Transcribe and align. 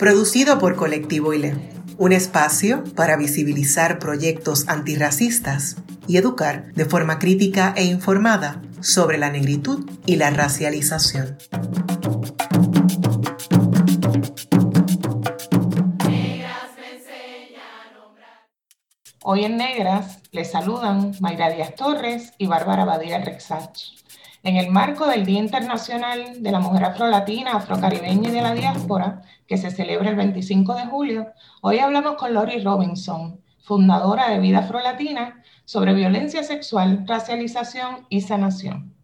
producido 0.00 0.58
por 0.58 0.76
Colectivo 0.76 1.34
ILE, 1.34 1.54
un 1.98 2.12
espacio 2.12 2.84
para 2.96 3.18
visibilizar 3.18 3.98
proyectos 3.98 4.66
antirracistas 4.66 5.76
y 6.08 6.16
educar 6.16 6.72
de 6.72 6.86
forma 6.86 7.18
crítica 7.18 7.74
e 7.76 7.84
informada 7.84 8.62
sobre 8.80 9.18
la 9.18 9.28
negritud 9.28 9.86
y 10.06 10.16
la 10.16 10.30
racialización. 10.30 11.36
Hoy 19.22 19.44
en 19.44 19.58
Negras 19.58 20.22
les 20.32 20.50
saludan 20.50 21.12
Mayra 21.20 21.50
Díaz 21.50 21.74
Torres 21.74 22.32
y 22.38 22.46
Bárbara 22.46 22.86
Badía 22.86 23.22
Rexach. 23.22 23.99
En 24.42 24.56
el 24.56 24.70
marco 24.70 25.06
del 25.06 25.26
Día 25.26 25.38
Internacional 25.38 26.42
de 26.42 26.50
la 26.50 26.60
Mujer 26.60 26.84
Afrolatina, 26.84 27.56
Afrocaribeña 27.56 28.30
y 28.30 28.32
de 28.32 28.40
la 28.40 28.54
Diáspora, 28.54 29.20
que 29.46 29.58
se 29.58 29.70
celebra 29.70 30.08
el 30.08 30.16
25 30.16 30.74
de 30.76 30.86
julio, 30.86 31.26
hoy 31.60 31.78
hablamos 31.78 32.14
con 32.14 32.32
Lori 32.32 32.64
Robinson, 32.64 33.38
fundadora 33.62 34.30
de 34.30 34.40
Vida 34.40 34.60
Afrolatina, 34.60 35.44
sobre 35.66 35.92
violencia 35.92 36.42
sexual, 36.42 37.04
racialización 37.06 38.06
y 38.08 38.22
sanación. 38.22 38.94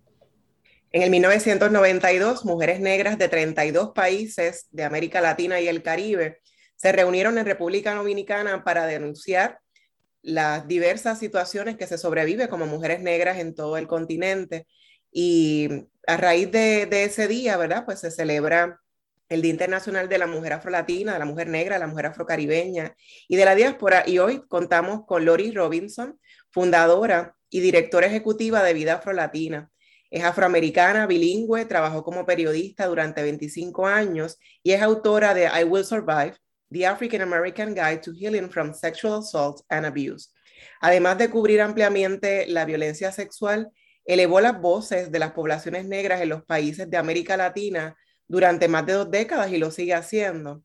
En 0.90 1.02
el 1.02 1.10
1992, 1.10 2.46
mujeres 2.46 2.80
negras 2.80 3.18
de 3.18 3.28
32 3.28 3.90
países 3.90 4.68
de 4.70 4.84
América 4.84 5.20
Latina 5.20 5.60
y 5.60 5.68
el 5.68 5.82
Caribe 5.82 6.40
se 6.76 6.92
reunieron 6.92 7.36
en 7.36 7.44
República 7.44 7.94
Dominicana 7.94 8.64
para 8.64 8.86
denunciar 8.86 9.60
las 10.22 10.66
diversas 10.66 11.18
situaciones 11.18 11.76
que 11.76 11.86
se 11.86 11.98
sobrevive 11.98 12.48
como 12.48 12.66
mujeres 12.66 13.00
negras 13.00 13.36
en 13.36 13.54
todo 13.54 13.76
el 13.76 13.86
continente 13.86 14.66
y 15.18 15.88
a 16.06 16.18
raíz 16.18 16.52
de, 16.52 17.04
ese 17.04 17.26
día, 17.26 17.56
¿verdad? 17.56 17.86
Pues 17.86 18.00
se 18.00 18.10
celebra 18.10 18.82
el 19.30 19.40
Día 19.40 19.50
Internacional 19.50 20.10
de 20.10 20.18
la 20.18 20.26
Mujer 20.26 20.52
Afrolatina, 20.52 21.14
de 21.14 21.18
la 21.18 21.24
Mujer 21.24 21.48
Negra, 21.48 21.76
de 21.76 21.80
la 21.80 21.86
Mujer 21.86 22.04
Afrocaribeña 22.04 22.94
y 23.26 23.36
de 23.36 23.44
la 23.46 23.54
diáspora. 23.54 24.04
Y 24.06 24.18
hoy 24.18 24.42
contamos 24.46 25.06
con 25.06 25.24
Lori 25.24 25.52
Robinson, 25.52 26.20
fundadora 26.50 27.34
y 27.48 27.60
directora 27.60 28.08
ejecutiva 28.08 28.62
de 28.62 28.74
Vida 28.74 28.96
Afrolatina. 28.96 29.70
Es 30.10 30.22
afroamericana, 30.22 31.06
bilingüe, 31.06 31.64
trabajó 31.64 32.04
como 32.04 32.26
periodista 32.26 32.84
durante 32.84 33.22
25 33.22 33.86
años 33.86 34.38
y 34.62 34.72
es 34.72 34.82
autora 34.82 35.32
de 35.32 35.46
I 35.46 35.64
Will 35.64 35.86
Survive, 35.86 36.34
The 36.70 36.86
African 36.86 37.22
American 37.22 37.74
Guide 37.74 38.02
to 38.02 38.12
Healing 38.12 38.50
from 38.50 38.74
Sexual 38.74 39.20
Assault 39.20 39.62
and 39.70 39.86
Abuse. 39.86 40.28
Además 40.82 41.16
de 41.16 41.30
cubrir 41.30 41.62
ampliamente 41.62 42.46
la 42.48 42.66
violencia 42.66 43.10
sexual, 43.12 43.72
elevó 44.06 44.40
las 44.40 44.60
voces 44.60 45.10
de 45.10 45.18
las 45.18 45.32
poblaciones 45.32 45.84
negras 45.84 46.20
en 46.20 46.30
los 46.30 46.44
países 46.44 46.88
de 46.88 46.96
América 46.96 47.36
Latina 47.36 47.96
durante 48.28 48.68
más 48.68 48.86
de 48.86 48.94
dos 48.94 49.10
décadas 49.10 49.52
y 49.52 49.58
lo 49.58 49.70
sigue 49.70 49.94
haciendo. 49.94 50.62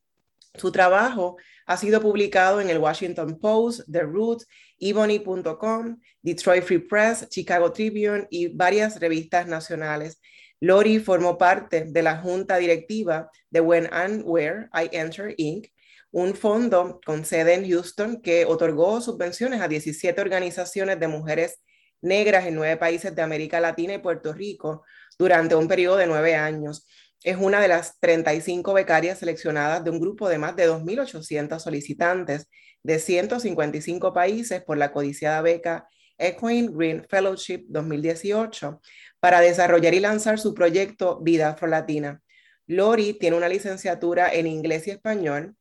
Su 0.55 0.71
trabajo 0.71 1.37
ha 1.65 1.77
sido 1.77 2.01
publicado 2.01 2.59
en 2.59 2.69
el 2.69 2.77
Washington 2.77 3.39
Post, 3.39 3.81
The 3.89 4.01
Roots, 4.01 4.47
Ebony.com, 4.79 5.97
Detroit 6.21 6.63
Free 6.63 6.79
Press, 6.79 7.29
Chicago 7.29 7.71
Tribune 7.71 8.27
y 8.29 8.47
varias 8.47 8.99
revistas 8.99 9.47
nacionales. 9.47 10.19
Lori 10.59 10.99
formó 10.99 11.37
parte 11.37 11.85
de 11.85 12.03
la 12.03 12.17
junta 12.17 12.57
directiva 12.57 13.31
de 13.49 13.61
When 13.61 13.87
and 13.91 14.23
Where 14.25 14.67
I 14.73 14.89
Enter 14.91 15.33
Inc., 15.37 15.67
un 16.11 16.35
fondo 16.35 16.99
con 17.05 17.23
sede 17.23 17.53
en 17.53 17.67
Houston 17.69 18.21
que 18.21 18.45
otorgó 18.45 18.99
subvenciones 18.99 19.61
a 19.61 19.69
17 19.69 20.19
organizaciones 20.19 20.99
de 20.99 21.07
mujeres 21.07 21.61
negras 22.01 22.45
en 22.45 22.55
nueve 22.55 22.77
países 22.77 23.15
de 23.15 23.21
América 23.21 23.59
Latina 23.59 23.93
y 23.93 23.99
Puerto 23.99 24.33
Rico 24.33 24.83
durante 25.17 25.55
un 25.55 25.67
periodo 25.67 25.97
de 25.97 26.07
nueve 26.07 26.35
años. 26.35 26.87
Es 27.23 27.37
una 27.37 27.61
de 27.61 27.67
las 27.67 27.99
35 27.99 28.73
becarias 28.73 29.19
seleccionadas 29.19 29.83
de 29.83 29.91
un 29.91 29.99
grupo 29.99 30.27
de 30.27 30.39
más 30.39 30.55
de 30.55 30.69
2.800 30.69 31.59
solicitantes 31.59 32.47
de 32.83 32.99
155 32.99 34.13
países 34.13 34.63
por 34.63 34.77
la 34.77 34.91
codiciada 34.91 35.41
beca 35.41 35.87
Equine 36.17 36.69
Green 36.71 37.05
Fellowship 37.09 37.65
2018 37.67 38.81
para 39.19 39.39
desarrollar 39.41 39.93
y 39.93 39.99
lanzar 39.99 40.39
su 40.39 40.53
proyecto 40.53 41.19
Vida 41.21 41.49
Afrolatina. 41.49 42.21
Lori 42.67 43.13
tiene 43.13 43.37
una 43.37 43.49
licenciatura 43.49 44.33
en 44.33 44.47
inglés 44.47 44.87
y 44.87 44.91
español 44.91 45.55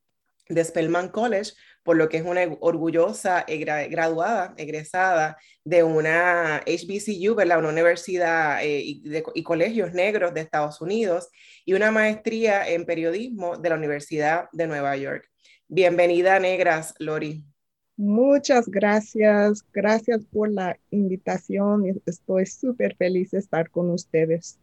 de 0.49 0.65
Spellman 0.65 1.09
College 1.09 1.53
por 1.83 1.97
lo 1.97 2.09
que 2.09 2.19
es 2.19 2.25
una 2.25 2.43
orgullosa 2.61 3.45
graduada, 3.47 4.55
egresada 4.57 5.37
de 5.65 5.83
una 5.83 6.63
HBCU, 6.67 7.35
¿verdad? 7.35 7.59
una 7.59 7.71
universidad 7.71 8.63
eh, 8.63 8.83
y, 8.85 9.43
colegios 9.43 9.93
negros 9.93 10.35
de 10.35 10.41
Estados 10.41 10.81
Unidos, 10.81 11.29
y 11.65 11.73
una 11.73 11.91
maestría 11.91 12.69
en 12.69 12.85
periodismo 12.85 13.57
de 13.57 13.69
la 13.69 13.77
Universidad 13.77 14.49
de 14.53 14.67
Nueva 14.67 14.97
York. 14.97 15.25
Bienvenida, 15.69 16.39
Negras, 16.39 16.95
Lori. 16.99 17.45
Muchas 17.97 18.69
gracias, 18.69 19.63
gracias 19.73 20.25
por 20.25 20.51
la 20.51 20.79
invitación. 20.91 21.85
Estoy 22.07 22.47
súper 22.47 22.97
feliz 22.97 23.31
de 23.33 23.39
estar 23.39 23.71
con 23.71 23.91
ustedes. 23.91 24.59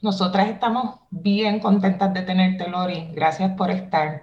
Nosotras 0.00 0.48
estamos 0.48 1.00
bien 1.10 1.60
contentas 1.60 2.12
de 2.14 2.22
tenerte, 2.22 2.68
Lori. 2.68 3.08
Gracias 3.12 3.52
por 3.56 3.70
estar. 3.70 4.22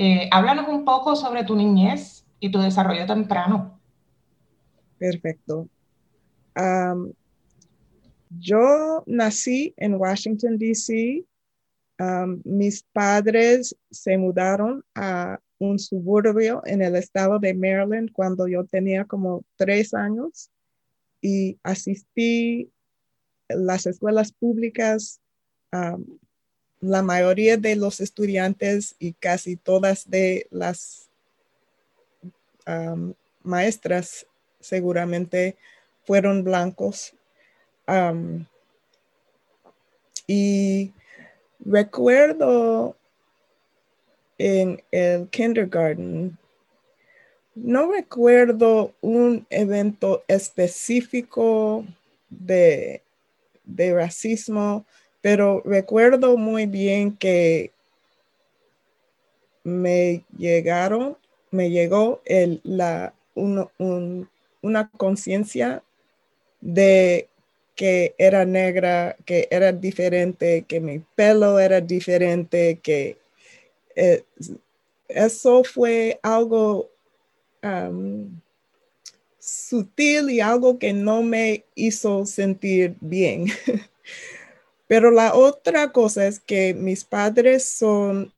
Eh, 0.00 0.28
háblanos 0.30 0.68
un 0.68 0.84
poco 0.84 1.16
sobre 1.16 1.42
tu 1.42 1.56
niñez 1.56 2.24
y 2.38 2.52
tu 2.52 2.60
desarrollo 2.60 3.04
temprano. 3.04 3.80
Perfecto. 4.96 5.68
yo 8.30 9.02
nací 9.06 9.74
en 9.76 9.94
Washington, 9.94 10.56
D.C. 10.56 11.24
mis 12.44 12.84
padres 12.92 13.76
se 13.90 14.16
mudaron 14.16 14.84
a 14.94 15.40
un 15.58 15.80
suburbio 15.80 16.62
en 16.64 16.80
el 16.80 16.94
estado 16.94 17.40
de 17.40 17.54
Maryland 17.54 18.12
cuando 18.12 18.46
yo 18.46 18.64
tenía 18.66 19.04
como 19.04 19.42
tres 19.56 19.94
años 19.94 20.52
y 21.20 21.58
asistí 21.64 22.70
a 23.48 23.56
las 23.56 23.84
escuelas 23.86 24.30
públicas 24.30 25.20
la 26.80 27.02
mayoría 27.02 27.56
de 27.56 27.76
los 27.76 28.00
estudiantes 28.00 28.94
y 28.98 29.12
casi 29.12 29.56
todas 29.56 30.08
de 30.08 30.46
las 30.50 31.08
maestras 33.42 34.26
seguramente 34.60 35.56
fueron 36.04 36.44
blancos. 36.44 37.14
y 40.26 40.92
recuerdo 41.60 42.94
en 44.36 44.82
el 44.90 45.28
kindergarten, 45.28 46.36
no 47.54 47.90
recuerdo 47.90 48.92
un 49.00 49.46
evento 49.48 50.22
específico 50.28 51.84
de, 52.28 53.02
de 53.64 53.94
racismo, 53.94 54.84
pero 55.20 55.62
recuerdo 55.64 56.36
muy 56.36 56.66
bien 56.66 57.16
que 57.16 57.72
me 59.64 60.24
llegaron, 60.36 61.16
me 61.50 61.70
llegó 61.70 62.22
el, 62.24 62.60
la, 62.64 63.14
una 63.34 64.90
conciencia 64.96 65.82
de 66.60 67.28
que 67.76 68.14
era 68.18 68.44
negra, 68.44 69.16
que 69.24 69.46
era 69.50 69.72
diferente, 69.72 70.64
que 70.66 70.80
mi 70.80 70.98
pelo 71.14 71.60
era 71.60 71.80
diferente, 71.80 72.80
que 72.82 73.18
eh, 73.94 74.24
eso 75.08 75.62
fue 75.64 76.18
algo 76.22 76.90
sutil 79.38 80.30
y 80.30 80.40
algo 80.40 80.78
que 80.78 80.92
no 80.92 81.22
me 81.22 81.64
hizo 81.74 82.26
sentir 82.26 82.96
bien. 83.00 83.46
Pero 84.88 85.12
la 85.12 85.34
otra 85.34 85.92
cosa 85.92 86.26
es 86.26 86.40
que 86.40 86.74
mis 86.74 87.04
padres 87.04 87.68
son 87.68 88.32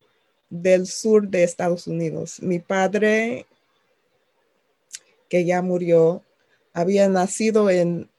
del 0.50 0.86
sur 0.86 1.26
de 1.28 1.44
Estados 1.44 1.86
Unidos. 1.86 2.42
Mi 2.42 2.58
padre, 2.58 3.46
que 5.28 5.46
ya 5.46 5.62
murió, 5.62 6.22
había 6.72 7.08
nacido 7.08 7.70
en 7.70 8.10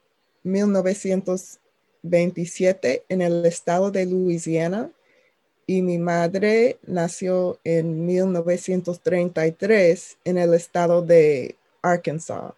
1927 0.43 3.03
en 3.09 3.21
el 3.21 3.45
estado 3.45 3.91
de 3.91 4.05
Louisiana 4.05 4.89
y 5.67 5.81
mi 5.81 5.97
madre 5.97 6.77
nació 6.87 7.59
en 7.63 8.05
1933 8.05 10.17
en 10.25 10.37
el 10.37 10.53
estado 10.53 11.01
de 11.01 11.55
Arkansas. 11.81 12.53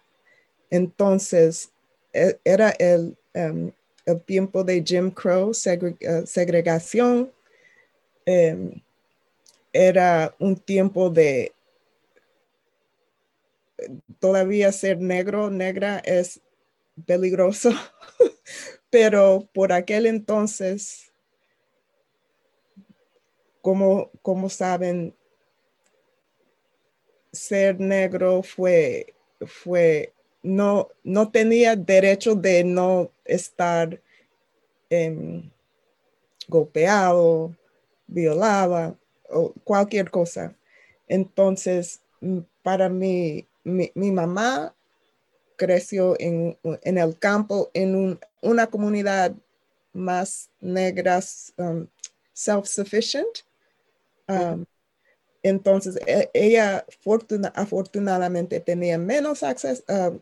Entonces, 0.70 1.70
e, 2.12 2.38
era 2.44 2.70
el, 2.70 3.16
em, 3.34 3.70
el 4.06 4.20
tiempo 4.22 4.64
de 4.64 4.82
Jim 4.84 5.10
Crow, 5.10 5.52
eh, 5.52 6.22
segregación. 6.26 7.32
Em, 8.26 8.82
era 9.72 10.34
un 10.38 10.56
tiempo 10.56 11.10
de 11.10 11.52
todavía 14.18 14.72
ser 14.72 15.00
negro, 15.00 15.50
negra 15.50 15.98
es 15.98 16.40
peligroso, 17.06 17.70
pero 18.90 19.48
por 19.52 19.72
aquel 19.72 20.06
entonces, 20.06 21.12
como, 23.60 24.10
como 24.22 24.48
saben, 24.48 25.14
ser 27.32 27.80
negro 27.80 28.42
fue, 28.42 29.14
fue, 29.44 30.13
no, 30.44 30.90
no 31.02 31.30
tenía 31.30 31.74
derecho 31.74 32.34
de 32.34 32.62
no 32.62 33.10
estar 33.24 33.98
em, 34.90 35.50
golpeado, 36.46 37.56
violado 38.06 38.96
o 39.30 39.54
cualquier 39.64 40.10
cosa. 40.10 40.54
Entonces, 41.08 42.00
para 42.62 42.88
mí, 42.90 43.48
mi, 43.64 43.90
mamá 43.94 44.74
creció 45.56 46.14
en, 46.20 46.58
el 46.82 47.18
campo, 47.18 47.70
en 47.72 48.18
una 48.42 48.66
comunidad 48.66 49.32
más 49.94 50.50
negras, 50.60 51.54
um, 51.56 51.86
self-sufficient. 52.34 53.44
Um, 54.28 54.66
entonces, 55.42 55.96
e, 56.06 56.30
ella 56.34 56.84
afortunadamente 57.54 58.60
tenía 58.60 58.98
menos 58.98 59.42
acceso, 59.42 59.84
eh, 59.88 60.18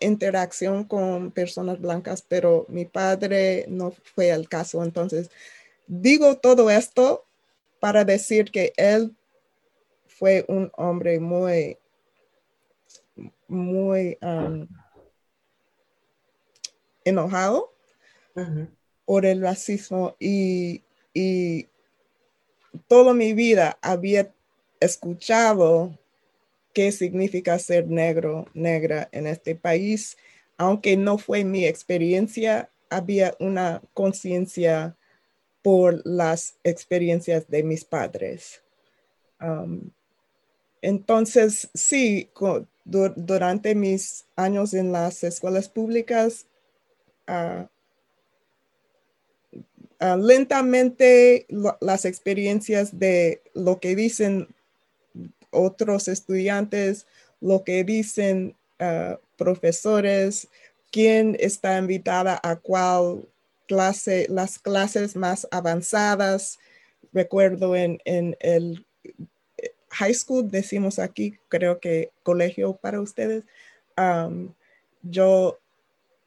interacción 0.00 0.84
con 0.84 1.30
personas 1.30 1.80
blancas, 1.80 2.22
pero 2.22 2.66
mi 2.68 2.84
padre 2.84 3.66
no 3.68 3.92
fue 4.14 4.30
el 4.30 4.48
caso. 4.48 4.82
Entonces, 4.82 5.30
digo 5.86 6.36
todo 6.36 6.70
esto 6.70 7.24
para 7.80 8.04
decir 8.04 8.50
que 8.50 8.72
él 8.76 9.14
fue 10.06 10.44
un 10.48 10.70
hombre 10.76 11.20
muy 11.20 11.78
muy 13.48 14.18
um, 14.22 14.66
enojado 17.04 17.72
por 19.04 19.24
el 19.24 19.40
racismo 19.40 20.16
y, 20.18 20.82
y 21.14 21.68
toda 22.88 23.14
mi 23.14 23.32
vida 23.32 23.78
había 23.80 24.32
escuchado 24.80 25.96
qué 26.76 26.92
significa 26.92 27.58
ser 27.58 27.88
negro, 27.88 28.44
negra 28.52 29.08
en 29.10 29.26
este 29.26 29.54
país. 29.54 30.18
Aunque 30.58 30.94
no 30.98 31.16
fue 31.16 31.42
mi 31.42 31.64
experiencia, 31.64 32.68
había 32.90 33.34
una 33.40 33.80
conciencia 33.94 34.94
por 35.62 36.02
las 36.04 36.58
experiencias 36.64 37.48
de 37.48 37.62
mis 37.62 37.82
padres. 37.82 38.62
Um, 39.40 39.90
entonces, 40.82 41.70
sí, 41.72 42.28
durante 42.84 43.74
mis 43.74 44.26
años 44.36 44.74
en 44.74 44.92
las 44.92 45.24
escuelas 45.24 45.70
públicas, 45.70 46.44
ah, 47.26 47.70
ah, 49.98 50.16
lentamente 50.18 51.46
las 51.80 52.04
experiencias 52.04 52.98
de 52.98 53.40
lo 53.54 53.80
que 53.80 53.96
dicen 53.96 54.54
otros 55.50 56.08
estudiantes, 56.08 57.06
lo 57.40 57.64
que 57.64 57.84
dicen 57.84 58.56
ah, 58.78 59.18
profesores, 59.36 60.48
quién 60.90 61.36
está 61.40 61.78
invitada 61.78 62.40
a 62.42 62.56
cuál 62.56 63.28
clase, 63.66 64.26
las 64.30 64.58
clases 64.58 65.16
más 65.16 65.46
avanzadas. 65.50 66.58
Recuerdo 67.12 67.76
en, 67.76 68.00
en 68.04 68.36
el 68.40 68.86
high 69.96 70.14
school, 70.14 70.50
decimos 70.50 70.98
aquí, 70.98 71.38
creo 71.48 71.80
que 71.80 72.10
colegio 72.22 72.74
para 72.76 73.00
ustedes, 73.00 73.44
yo, 75.02 75.58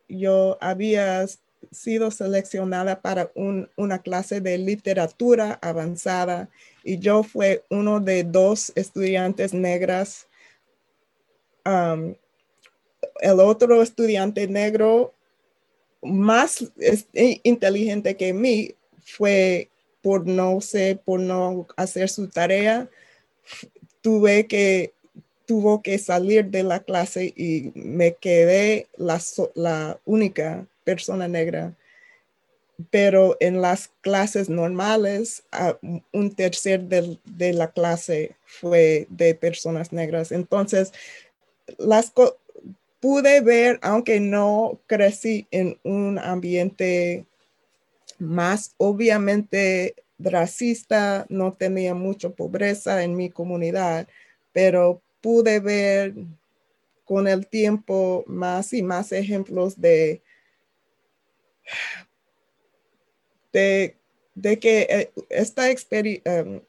yo 0.08 0.58
había 0.60 1.26
sido 1.72 2.12
seleccionada 2.12 3.02
para 3.02 3.32
una 3.76 4.00
clase 4.00 4.42
de 4.42 4.58
literatura 4.58 5.60
avanzada 5.62 6.50
y 6.84 7.00
yo 7.00 7.24
fui 7.24 7.62
uno 7.70 8.00
de 8.00 8.24
dos 8.24 8.72
estudiantes 8.76 9.54
negras. 9.54 10.28
el 11.66 13.40
otro 13.40 13.82
estudiante 13.84 14.48
negro 14.48 15.14
más 16.02 16.72
inteligente 17.44 18.16
que 18.16 18.34
mí 18.34 18.76
fue 19.04 19.70
por 20.02 20.26
no 20.26 20.62
sé, 20.62 21.00
por 21.04 21.20
no 21.20 21.68
hacer 21.76 22.10
su 22.10 22.30
tarea, 22.30 22.90
tuve 24.02 24.48
que, 24.48 24.94
tuvo 25.46 25.82
que 25.82 25.98
salir 25.98 26.46
de 26.46 26.64
la 26.64 26.80
clase 26.80 27.34
y 27.36 27.72
me 27.76 28.16
quedé 28.16 28.88
la, 28.96 29.20
la 29.56 30.00
única 30.06 30.66
persona 30.90 31.28
negra. 31.28 31.76
Pero 32.90 33.38
en 33.40 33.62
las 33.62 33.92
clases 34.02 34.50
normales, 34.50 35.44
un 36.14 36.34
tercer 36.34 36.80
de, 36.82 37.54
la 37.54 37.72
clase 37.72 38.36
fue 38.46 39.06
de 39.10 39.36
personas 39.36 39.92
negras. 39.92 40.32
Entonces, 40.32 40.94
las 41.78 42.12
pude 43.00 43.42
ver, 43.42 43.80
aunque 43.82 44.20
no 44.20 44.80
crecí 44.88 45.46
en 45.52 45.78
un 45.84 46.18
ambiente 46.18 47.26
más 48.18 48.74
obviamente 48.78 49.96
racista, 50.18 51.26
no 51.30 51.54
tenía 51.54 51.94
mucha 51.94 52.30
pobreza 52.30 53.04
en 53.04 53.16
mi 53.16 53.30
comunidad, 53.30 54.08
pero 54.54 55.02
pude 55.22 55.60
ver 55.60 56.14
con 57.06 57.28
el 57.28 57.46
tiempo 57.48 58.24
más 58.28 58.74
y 58.74 58.84
más 58.84 59.12
ejemplos 59.12 59.80
de, 59.80 60.22
de, 63.52 63.96
que 64.60 64.88
eh, 64.90 65.12
esta, 65.30 65.70
em, 65.70 66.62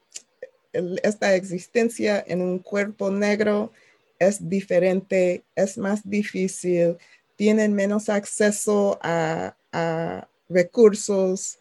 esta 1.02 1.34
existencia 1.34 2.24
en 2.26 2.42
un 2.42 2.58
cuerpo 2.58 3.10
negro 3.10 3.72
es 4.18 4.48
diferente, 4.48 5.44
es 5.54 5.78
más 5.78 6.08
difícil, 6.08 6.98
tienen 7.36 7.74
menos 7.74 8.08
acceso 8.08 8.98
a, 9.02 9.56
a 9.72 10.28
recursos, 10.48 11.58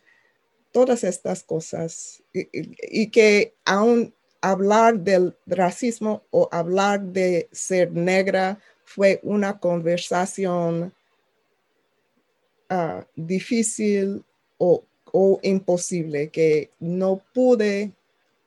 todas 0.71 1.03
estas 1.03 1.43
cosas. 1.43 2.21
Y, 2.33 3.07
que 3.07 3.53
aún 3.65 4.13
hablar 4.41 4.99
del 4.99 5.35
racismo 5.45 6.23
o 6.31 6.47
hablar 6.51 7.01
de 7.01 7.49
ser 7.51 7.91
negra 7.91 8.59
fue 8.85 9.19
una 9.23 9.59
conversación 9.59 10.93
ah, 12.69 13.05
difícil 13.15 14.23
o, 14.57 14.83
imposible, 15.41 16.29
que 16.29 16.69
no 16.79 17.21
pude 17.33 17.91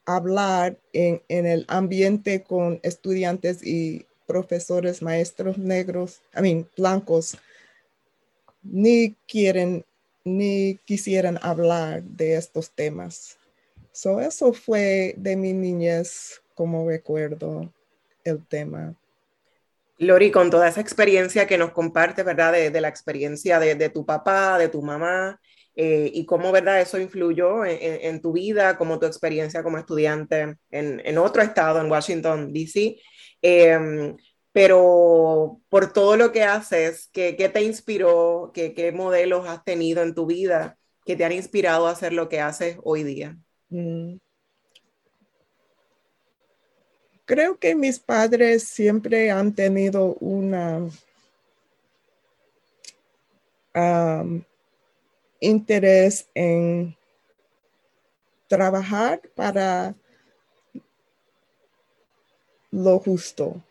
hablar 0.05 0.79
en, 0.93 1.21
en, 1.29 1.47
el 1.47 1.65
ambiente 1.69 2.43
con 2.43 2.79
estudiantes 2.83 3.67
y 3.67 4.07
profesores, 4.27 5.03
maestros 5.03 5.59
negros, 5.59 6.23
I 6.37 6.41
mean, 6.41 6.69
blancos, 6.77 7.37
ni 8.63 9.17
quieren 9.27 9.85
ni 10.25 10.79
quisieran 10.85 11.39
hablar 11.43 12.03
de 12.03 12.37
estos 12.37 12.71
temas. 12.71 13.37
So, 13.93 14.21
eso 14.21 14.53
fue 14.53 15.15
de 15.19 15.37
mi 15.37 15.53
niñez 15.53 16.41
como 16.55 16.89
recuerdo 16.89 17.73
el 18.25 18.45
tema. 18.47 18.95
Lori, 19.99 20.31
con 20.31 20.51
toda 20.51 20.69
esa 20.69 20.81
experiencia 20.81 21.47
que 21.47 21.59
nos 21.59 21.73
comparte, 21.73 22.23
¿verdad? 22.23 22.53
De, 22.53 22.81
la 22.81 22.89
experiencia 22.89 23.59
de, 23.59 23.89
tu 23.91 24.05
papá, 24.05 24.59
de 24.59 24.69
tu 24.69 24.83
mamá, 24.83 25.41
eh, 25.75 26.11
y 26.13 26.27
cómo, 26.27 26.53
¿verdad? 26.53 26.81
Eso 26.81 26.99
influyó 26.99 27.65
en, 27.65 28.21
tu 28.21 28.33
vida, 28.33 28.77
como 28.77 28.99
tu 28.99 29.07
experiencia 29.07 29.63
como 29.63 29.79
estudiante 29.79 30.57
en, 30.71 31.19
otro 31.19 31.43
estado, 31.43 31.81
en 31.81 31.91
Washington, 31.91 32.53
D.C. 32.53 32.97
Em, 33.43 34.17
pero 34.53 35.61
por 35.69 35.93
todo 35.93 36.17
lo 36.17 36.33
que 36.33 36.43
haces, 36.43 37.09
¿qué, 37.13 37.33
te 37.53 37.63
inspiró? 37.63 38.51
¿Qué, 38.53 38.75
¿Qué, 38.75 38.93
modelos 38.93 39.49
has 39.49 39.65
tenido 39.65 40.03
en 40.03 40.15
tu 40.15 40.27
vida 40.27 40.79
que 41.05 41.17
te 41.17 41.25
han 41.25 41.33
inspirado 41.33 41.87
a 41.87 41.93
hacer 41.93 42.13
lo 42.13 42.29
que 42.29 42.41
haces 42.41 42.79
hoy 42.83 43.03
día? 43.03 43.37
Mm. 43.71 44.17
Creo 47.25 47.59
que 47.59 47.75
mis 47.75 47.99
padres 47.99 48.65
siempre 48.65 49.31
han 49.31 49.55
tenido 49.55 50.17
una 50.21 50.89
interés 55.41 56.29
en 56.35 56.97
trabajar 58.49 59.21
para 59.35 59.95
lo 62.71 62.99
justo. 62.99 63.63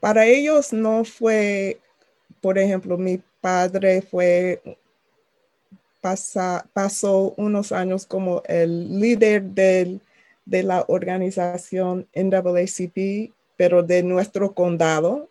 Para 0.00 0.26
ellos 0.26 0.72
no 0.72 1.04
fue, 1.04 1.80
por 2.40 2.58
ejemplo, 2.58 2.96
mi 2.98 3.20
padre 3.40 4.02
fue, 4.02 4.60
pasó 6.72 7.34
unos 7.36 7.72
años 7.72 8.06
como 8.06 8.42
el 8.46 9.00
líder 9.00 9.42
de 10.46 10.62
la 10.62 10.84
organización 10.88 12.08
NAACP, 12.14 13.32
pero 13.56 13.82
de 13.82 14.02
nuestro 14.02 14.54
condado. 14.54 15.28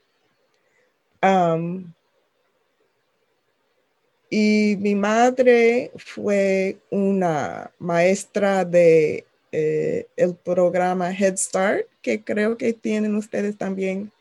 Y 4.29 4.75
mi 4.79 4.95
madre 4.95 5.91
fue 5.95 6.77
una 6.89 7.71
maestra 7.79 8.65
de 8.65 9.25
eh, 9.51 10.07
el 10.17 10.35
programa 10.35 11.11
Head 11.11 11.37
Start, 11.37 11.87
que 12.01 12.23
creo 12.23 12.57
que 12.57 12.73
tienen 12.73 13.15
ustedes 13.15 13.57
también. 13.57 14.11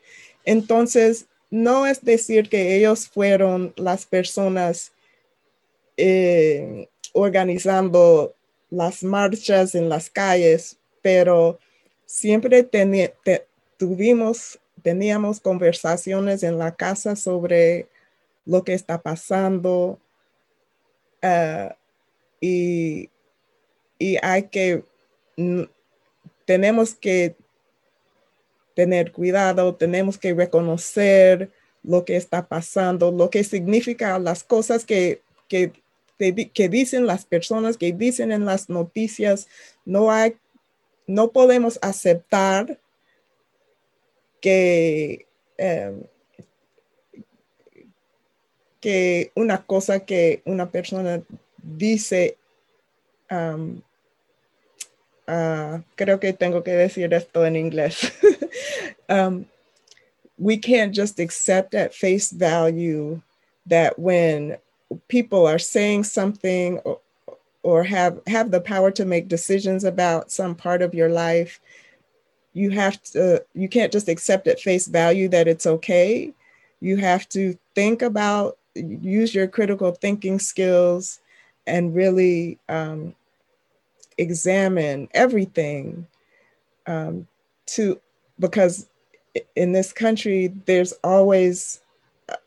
Entonces, 0.45 1.27
no 1.49 1.85
es 1.85 2.03
decir 2.03 2.49
que 2.49 2.75
ellos 2.77 3.07
fueron 3.07 3.73
las 3.75 4.05
personas 4.05 4.93
eh, 5.97 6.87
organizando 7.13 8.35
las 8.69 9.03
marchas 9.03 9.75
en 9.75 9.89
las 9.89 10.09
calles, 10.09 10.77
pero 11.05 11.59
siempre 12.03 12.67
tuvimos, 13.77 14.59
teníamos 14.81 15.39
conversaciones 15.39 16.41
en 16.41 16.57
la 16.57 16.73
casa 16.73 17.15
sobre 17.15 17.87
lo 18.43 18.63
que 18.63 18.73
está 18.73 18.99
pasando 19.03 19.99
uh, 21.21 21.71
y, 22.41 23.11
y 23.99 24.17
hay 24.19 24.47
que, 24.49 24.83
tenemos 26.43 26.95
que 26.95 27.35
tener 28.73 29.11
cuidado, 29.11 29.75
tenemos 29.75 30.17
que 30.17 30.33
reconocer 30.33 31.51
lo 31.83 32.03
que 32.03 32.15
está 32.15 32.47
pasando, 32.47 33.11
lo 33.11 33.29
que 33.29 33.43
significa 33.43 34.17
las 34.17 34.43
cosas 34.43 34.85
que, 34.85 35.21
que, 35.47 35.71
que 36.17 36.67
dicen 36.67 37.05
las 37.05 37.25
personas, 37.25 37.77
que 37.77 37.93
dicen 37.93 38.31
en 38.31 38.45
las 38.45 38.69
noticias. 38.69 39.47
No 39.85 40.11
hay, 40.11 40.35
no 41.07 41.31
podemos 41.31 41.77
aceptar 41.81 42.79
que, 44.41 45.25
em, 45.57 46.03
que 48.79 49.31
una 49.35 49.63
cosa 49.65 49.99
que 49.99 50.41
una 50.45 50.69
persona 50.69 51.23
dice 51.63 52.37
um, 53.31 53.81
uh, 55.27 55.81
creo 55.95 56.19
que 56.19 56.33
tengo 56.33 56.63
que 56.63 56.71
decir 56.71 57.13
esto 57.13 57.45
en 57.45 57.55
inglés. 57.55 58.11
um, 59.09 59.45
we 60.37 60.57
can't 60.57 60.93
just 60.93 61.19
accept 61.19 61.73
at 61.73 61.93
face 61.93 62.31
value 62.31 63.21
that 63.65 63.97
when 63.97 64.57
people 65.07 65.47
are 65.47 65.59
saying 65.59 66.03
something 66.03 66.79
or, 67.65 67.83
have 67.83 68.19
have 68.27 68.51
the 68.51 68.61
power 68.61 68.91
to 68.91 69.05
make 69.05 69.27
decisions 69.27 69.83
about 69.83 70.31
some 70.31 70.55
part 70.55 70.81
of 70.81 70.93
your 70.93 71.09
life 71.09 71.59
you 72.55 72.69
have 72.69 73.01
to 73.03 73.43
you 73.53 73.67
can't 73.67 73.91
just 73.91 74.07
accept 74.07 74.47
at 74.47 74.59
face 74.59 74.87
value 74.87 75.27
that 75.27 75.47
it's 75.47 75.65
okay. 75.67 76.33
You 76.79 76.97
have 76.97 77.27
to 77.29 77.57
think 77.75 78.01
about 78.01 78.57
use 78.73 79.35
your 79.35 79.47
critical 79.47 79.91
thinking 79.91 80.39
skills 80.39 81.19
and 81.67 81.93
really 81.93 82.57
um, 82.69 83.13
examine 84.17 85.09
everything 85.13 86.07
um, 86.87 87.27
to 87.67 87.99
because 88.39 88.87
in 89.57 89.73
this 89.73 89.91
country 89.91 90.53
there's 90.65 90.93
always 91.03 91.81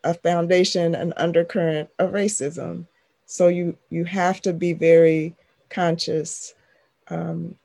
a 0.03 0.15
foundation 0.15 0.95
an 0.95 1.13
undercurrent 1.17 1.89
of 1.99 2.11
racism 2.11 2.87
so 3.29 3.47
you 3.47 3.77
you 3.91 4.05
have 4.05 4.41
to 4.41 4.51
be 4.51 4.73
very 4.73 5.35
conscious. 5.69 6.55
Um, 7.11 7.55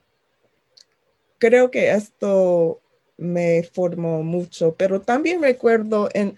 creo 1.40 1.70
que 1.70 1.90
esto 1.90 2.80
me 3.16 3.62
formó 3.62 4.22
mucho 4.22 4.74
pero 4.76 5.00
también 5.00 5.40
recuerdo 5.40 6.08
en 6.12 6.36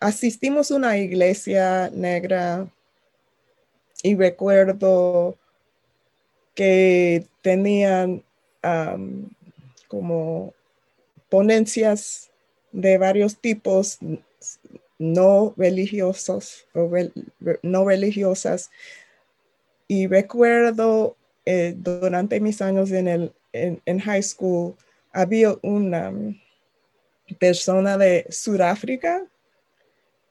asistimos 0.00 0.70
a 0.70 0.76
una 0.76 0.98
iglesia 0.98 1.90
negra 1.90 2.68
y 4.02 4.14
recuerdo 4.14 5.36
que 6.54 7.24
tenían 7.42 8.22
como 9.88 10.52
ponencias 11.30 12.30
de 12.72 12.98
varios 12.98 13.38
tipos 13.38 13.98
no 14.98 15.54
religiosos 15.56 16.66
o 16.74 16.90
no 17.62 17.86
religiosas. 17.86 18.70
Y 19.88 20.06
recuerdo 20.06 21.16
eh, 21.44 21.74
durante 21.76 22.40
mis 22.40 22.60
años 22.60 22.90
en, 22.90 23.08
el, 23.08 23.32
en, 23.52 23.98
high 24.00 24.22
school, 24.22 24.74
había 25.12 25.54
una 25.62 26.12
persona 27.38 27.96
de 27.96 28.26
Sudáfrica 28.30 29.24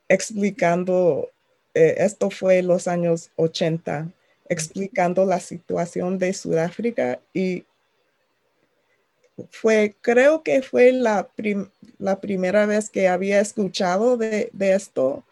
explicando, 0.08 1.32
eh, 1.74 1.96
esto 1.98 2.30
fue 2.30 2.62
los 2.62 2.88
años 2.88 3.32
80, 3.38 4.12
explicando 4.50 5.26
la 5.26 5.40
situación 5.40 6.20
de 6.20 6.34
Sudáfrica 6.34 7.20
y 7.34 7.66
fue, 9.52 9.96
creo 10.02 10.44
que 10.44 10.62
fue 10.62 10.92
la, 10.92 11.30
la 11.98 12.22
primera 12.22 12.66
vez 12.66 12.90
que 12.90 13.08
había 13.08 13.42
escuchado 13.42 14.18
de, 14.18 14.50
esto. 14.60 15.24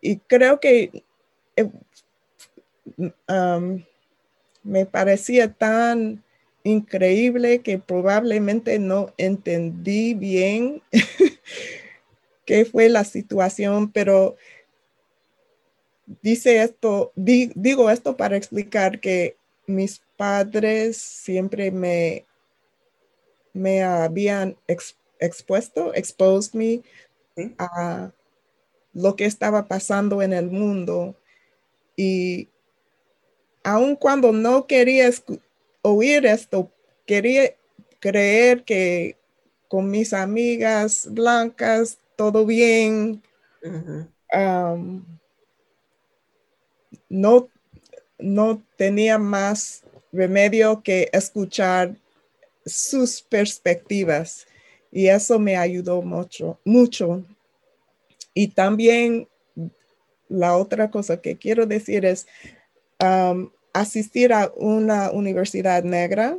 Y 0.00 0.16
creo 0.18 0.58
que 0.58 1.04
eh, 1.56 1.70
me 4.62 4.86
parecía 4.86 5.52
tan 5.52 6.22
increíble 6.64 7.60
que 7.60 7.78
probablemente 7.78 8.78
no 8.78 9.12
entendí 9.18 10.14
bien 10.14 10.82
qué 12.44 12.64
fue 12.64 12.88
la 12.88 13.04
situación, 13.04 13.90
pero 13.90 14.36
dice 16.22 16.62
esto, 16.62 17.12
digo 17.14 17.90
esto 17.90 18.16
para 18.16 18.36
explicar 18.36 19.00
que 19.00 19.36
mis 19.66 20.02
padres 20.16 20.96
siempre 20.96 21.70
me, 21.70 22.26
me 23.52 23.82
habían 23.82 24.56
expuesto, 25.18 25.94
exposed 25.94 26.54
me 26.54 26.82
a 27.58 28.12
lo 28.92 29.16
que 29.16 29.24
estaba 29.24 29.66
pasando 29.68 30.22
en 30.22 30.32
el 30.32 30.50
mundo. 30.50 31.16
Y 31.96 32.48
aun 33.62 33.96
cuando 33.96 34.32
no 34.32 34.66
quería 34.66 35.10
oír 35.82 36.26
esto, 36.26 36.70
quería 37.06 37.54
creer 38.00 38.64
que 38.64 39.16
con 39.68 39.90
mis 39.90 40.12
amigas 40.12 41.08
blancas 41.10 41.98
todo 42.16 42.44
bien. 42.44 43.22
no, 47.08 47.48
no 48.18 48.62
tenía 48.76 49.18
más 49.18 49.82
remedio 50.12 50.82
que 50.82 51.08
escuchar 51.12 51.96
sus 52.64 53.22
perspectivas 53.22 54.46
y 54.90 55.08
eso 55.08 55.38
me 55.38 55.56
ayudó 55.56 56.02
mucho, 56.02 56.58
mucho. 56.64 57.24
Y 58.34 58.48
también 58.48 59.28
la 60.28 60.56
otra 60.56 60.90
cosa 60.90 61.20
que 61.20 61.36
quiero 61.36 61.66
decir 61.66 62.04
es 62.04 62.26
asistir 63.72 64.32
a 64.32 64.52
una 64.56 65.10
universidad 65.10 65.82
negra, 65.82 66.36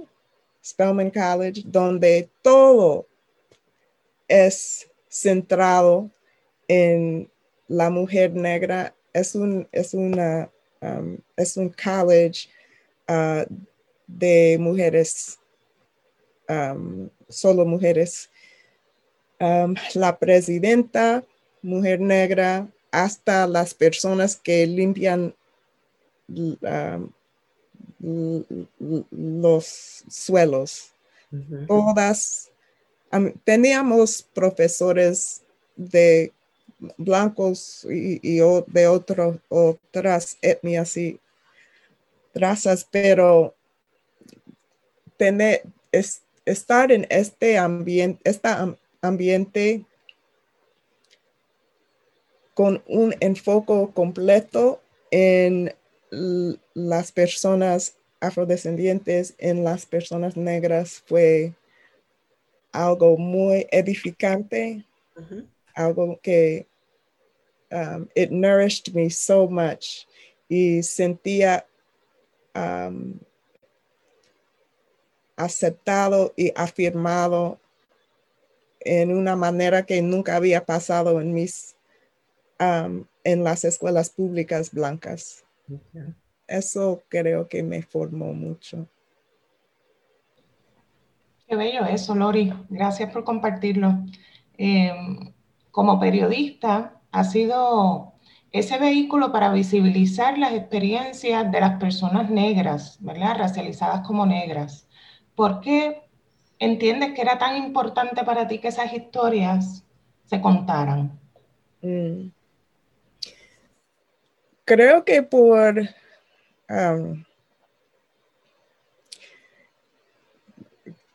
Spelman 0.63 1.12
College, 1.12 1.63
donde 1.65 2.30
todo 2.42 3.08
es 4.27 4.88
centrado 5.10 6.10
en 6.68 7.30
la 7.68 7.89
mujer 7.89 8.34
negra. 8.34 8.96
Es 9.13 9.36
un, 9.36 9.68
es 9.72 9.94
una, 9.94 10.50
um, 10.82 11.18
es 11.36 11.58
un 11.58 11.70
college 11.70 12.50
uh, 13.10 13.46
de 14.08 14.58
mujeres, 14.60 15.39
um, 16.50 17.09
solo 17.29 17.65
mujeres. 17.65 18.29
Um, 19.39 19.75
la 19.95 20.17
presidenta, 20.17 21.23
mujer 21.62 22.00
negra, 22.00 22.67
hasta 22.91 23.47
las 23.47 23.73
personas 23.73 24.35
que 24.35 24.65
limpian 24.67 25.33
los 29.12 30.03
suelos. 30.07 30.91
Todas 31.67 32.51
teníamos 33.43 34.21
profesores 34.21 35.41
de 35.75 36.31
blancos 36.97 37.85
y, 37.89 38.19
de 38.38 38.88
otras 38.88 40.38
etnias 40.41 40.97
y 40.97 41.19
razas, 42.33 42.88
pero 42.89 43.55
tener, 45.17 45.63
estar 46.45 46.91
en 46.91 47.07
este 47.09 47.57
ambiente, 47.57 48.21
este 48.23 48.50
ambiente 49.01 49.85
con 52.53 52.83
un 52.88 53.15
enfoque 53.19 53.91
completo 53.93 54.81
en 55.12 55.73
las 56.73 57.12
personas 57.12 57.95
afrodescendientes, 58.19 59.35
en 59.38 59.63
las 59.63 59.85
personas 59.85 60.38
negras, 60.38 61.03
fue 61.05 61.53
algo 62.71 63.17
muy 63.17 63.67
edificante, 63.71 64.85
algo 65.75 66.19
que 66.21 66.67
um, 67.71 68.07
it 68.15 68.31
nourished 68.31 68.93
me 68.93 69.09
so 69.09 69.47
much 69.47 70.05
y 70.47 70.81
sentía 70.83 71.65
um, 72.55 73.19
aceptado 75.43 76.33
y 76.35 76.51
afirmado 76.55 77.59
en 78.79 79.15
una 79.15 79.35
manera 79.35 79.85
que 79.85 80.01
nunca 80.01 80.35
había 80.35 80.65
pasado 80.65 81.21
en 81.21 81.33
mis 81.33 81.75
um, 82.59 83.05
en 83.23 83.43
las 83.43 83.63
escuelas 83.63 84.09
públicas 84.09 84.71
blancas. 84.71 85.45
Eso 86.47 87.01
creo 87.07 87.47
que 87.47 87.63
me 87.63 87.81
formó 87.81 88.33
mucho. 88.33 88.88
Qué 91.47 91.55
bello 91.55 91.85
eso, 91.85 92.15
Lori. 92.15 92.53
Gracias 92.69 93.12
por 93.12 93.23
compartirlo. 93.23 94.05
Em, 94.57 95.33
como 95.71 96.00
periodista, 96.00 97.01
ha 97.12 97.23
sido 97.23 98.13
ese 98.51 98.77
vehículo 98.77 99.31
para 99.31 99.51
visibilizar 99.51 100.38
las 100.38 100.53
experiencias 100.53 101.51
de 101.51 101.59
las 101.59 101.79
personas 101.79 102.29
negras, 102.29 102.97
¿verdad? 103.01 103.38
Racializadas 103.39 104.05
como 104.05 104.25
negras. 104.25 104.88
¿Por 105.35 105.61
qué 105.61 106.03
entiendes 106.59 107.13
que 107.13 107.21
era 107.21 107.37
tan 107.37 107.57
importante 107.57 108.23
para 108.23 108.47
ti 108.47 108.59
que 108.59 108.67
esas 108.69 108.93
historias 108.93 109.83
se 110.25 110.39
contaran? 110.41 111.19
Mm. 111.81 112.29
Creo 114.65 115.03
que 115.03 115.23
por 115.23 115.89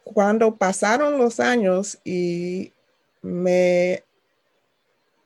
cuando 0.05 0.57
pasaron 0.57 1.19
los 1.19 1.41
años 1.41 1.99
y 2.05 2.73
me, 3.23 4.05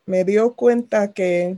me 0.06 0.24
dio 0.24 0.54
cuenta 0.54 1.12
que 1.12 1.56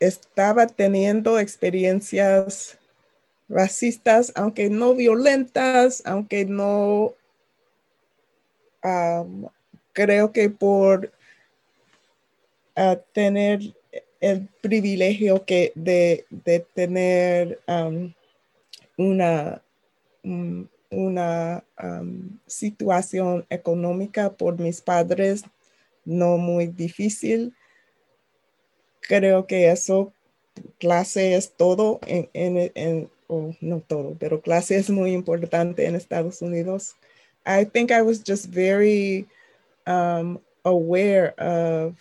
estaba 0.00 0.66
teniendo 0.66 1.38
experiencias 1.38 2.77
racistas, 3.48 4.32
aunque 4.34 4.70
no 4.70 4.94
violentas, 4.94 6.02
aunque 6.04 6.44
no, 6.44 7.14
creo 9.92 10.32
que 10.32 10.50
por 10.50 11.12
ah, 12.76 12.98
tener 13.12 13.74
el 14.20 14.48
privilegio 14.60 15.44
que 15.44 15.72
de, 15.74 16.26
tener 16.74 17.60
una, 18.96 19.62
una 20.90 21.64
situación 22.46 23.46
económica 23.50 24.32
por 24.32 24.58
mis 24.58 24.80
padres 24.80 25.44
no 26.04 26.38
muy 26.38 26.66
difícil. 26.66 27.54
Creo 29.00 29.46
que 29.46 29.70
eso, 29.70 30.12
clase 30.78 31.34
es 31.34 31.52
todo 31.52 32.00
en, 32.06 32.28
en, 32.74 33.10
no 33.28 33.80
todo, 33.80 34.16
pero 34.18 34.40
clase 34.40 34.76
es 34.76 34.90
muy 34.90 35.12
importante 35.12 35.86
en 35.86 35.94
Estados 35.94 36.40
Unidos. 36.42 36.94
I 37.46 37.64
think 37.64 37.90
I 37.90 38.02
was 38.02 38.20
just 38.20 38.46
very 38.46 39.26
um, 39.86 40.40
aware 40.64 41.34
of 41.38 41.96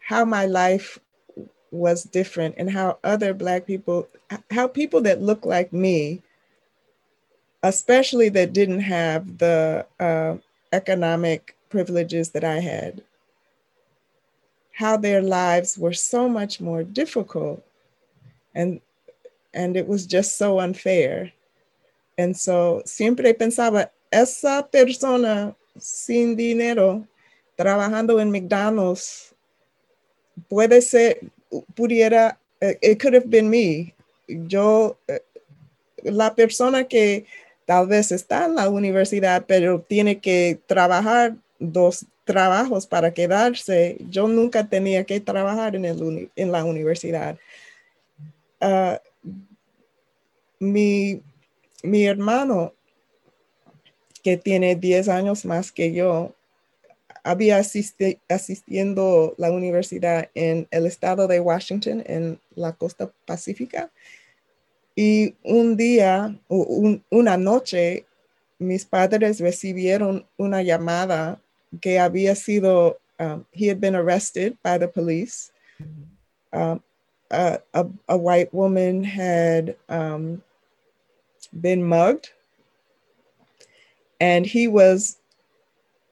how 0.00 0.24
my 0.24 0.46
life 0.46 0.98
was 1.70 2.04
different 2.04 2.54
and 2.58 2.70
how 2.70 2.98
other 3.04 3.32
Black 3.32 3.66
people, 3.66 4.08
how 4.50 4.66
people 4.66 5.00
that 5.02 5.22
look 5.22 5.44
like 5.44 5.72
me, 5.72 6.22
especially 7.62 8.28
that 8.30 8.52
didn't 8.52 8.80
have 8.80 9.38
the 9.38 9.86
uh, 9.98 10.36
economic 10.72 11.56
privileges 11.68 12.30
that 12.30 12.44
I 12.44 12.58
had, 12.58 13.02
how 14.72 14.96
their 14.96 15.22
lives 15.22 15.78
were 15.78 15.92
so 15.92 16.28
much 16.28 16.60
more 16.60 16.82
difficult. 16.82 17.62
And, 18.54 18.80
and 19.54 19.76
it 19.76 19.86
was 19.86 20.06
just 20.06 20.36
so 20.36 20.60
unfair. 20.60 21.32
And 22.18 22.36
so 22.36 22.82
siempre 22.84 23.32
pensaba, 23.34 23.90
esa 24.10 24.68
persona 24.70 25.54
sin 25.78 26.36
dinero 26.36 27.06
trabajando 27.56 28.20
en 28.20 28.30
McDonald's 28.30 29.34
puede 30.48 30.82
ser, 30.82 31.20
pudiera, 31.74 32.38
uh, 32.62 32.74
it 32.82 32.98
could 32.98 33.14
have 33.14 33.28
been 33.28 33.48
me. 33.50 33.94
Yo, 34.26 34.96
uh, 35.08 35.18
la 36.04 36.34
persona 36.34 36.84
que 36.84 37.26
tal 37.66 37.86
vez 37.86 38.12
está 38.12 38.46
en 38.46 38.54
la 38.54 38.68
universidad, 38.68 39.44
pero 39.46 39.80
tiene 39.80 40.20
que 40.20 40.58
trabajar 40.66 41.36
dos 41.58 42.06
trabajos 42.24 42.86
para 42.86 43.12
quedarse. 43.12 43.96
Yo 44.08 44.28
nunca 44.28 44.68
tenía 44.68 45.04
que 45.04 45.20
trabajar 45.20 45.76
en, 45.76 46.52
la 46.52 46.64
universidad. 46.64 47.38
Uh, 48.60 48.96
mi, 50.60 51.22
mi 51.82 52.04
hermano, 52.04 52.74
que 54.22 54.36
tiene 54.36 54.76
10 54.76 55.08
años 55.08 55.44
más 55.44 55.72
que 55.72 55.92
yo, 55.92 56.34
había 57.24 57.58
asistiendo 57.58 59.34
la 59.36 59.50
universidad 59.50 60.30
en 60.34 60.68
el 60.70 60.86
estado 60.86 61.26
de 61.26 61.40
Washington, 61.40 62.02
en 62.06 62.40
la 62.54 62.72
costa 62.72 63.10
pacífica. 63.26 63.90
Y 64.94 65.34
un 65.42 65.76
día, 65.76 66.38
una 66.48 67.36
noche, 67.36 68.06
mis 68.58 68.84
padres 68.84 69.40
recibieron 69.40 70.26
una 70.36 70.62
llamada 70.62 71.40
que 71.80 71.98
había 71.98 72.34
sido, 72.34 72.98
um, 73.18 73.44
he 73.52 73.68
had 73.68 73.80
been 73.80 73.94
arrested 73.94 74.56
by 74.62 74.78
the 74.78 74.88
police. 74.88 75.52
Um, 76.52 76.82
a, 77.30 77.60
a, 78.08 78.16
white 78.16 78.52
woman 78.52 79.04
had 79.04 79.76
um, 79.88 80.42
been 81.52 81.82
mugged 81.82 82.30
and 84.20 84.44
he 84.46 84.68
was 84.68 85.16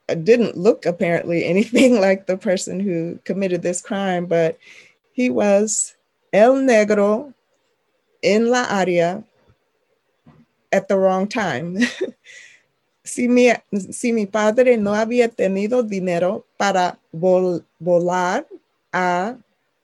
uh, 0.09 0.15
didn't 0.15 0.57
look 0.57 0.87
apparently 0.87 1.45
anything 1.55 2.01
like 2.01 2.27
the 2.27 2.37
person 2.37 2.81
who 2.81 3.19
committed 3.25 3.63
this 3.63 3.83
crime, 3.83 4.27
but 4.27 4.59
he 5.13 5.31
was 5.31 5.95
El 6.33 6.55
Negro 6.57 7.35
in 8.23 8.51
La 8.51 8.67
Área 8.67 9.25
at 10.73 10.89
the 10.89 10.97
wrong 10.97 11.29
time. 11.29 11.79
si, 13.05 13.29
mi, 13.29 13.53
si 13.91 14.13
mi 14.13 14.27
padre 14.27 14.77
no 14.77 14.93
había 14.93 15.29
tenido 15.29 15.83
dinero 15.83 16.45
para 16.59 16.99
vol, 17.13 17.65
volar 17.81 18.45
a, 18.93 19.37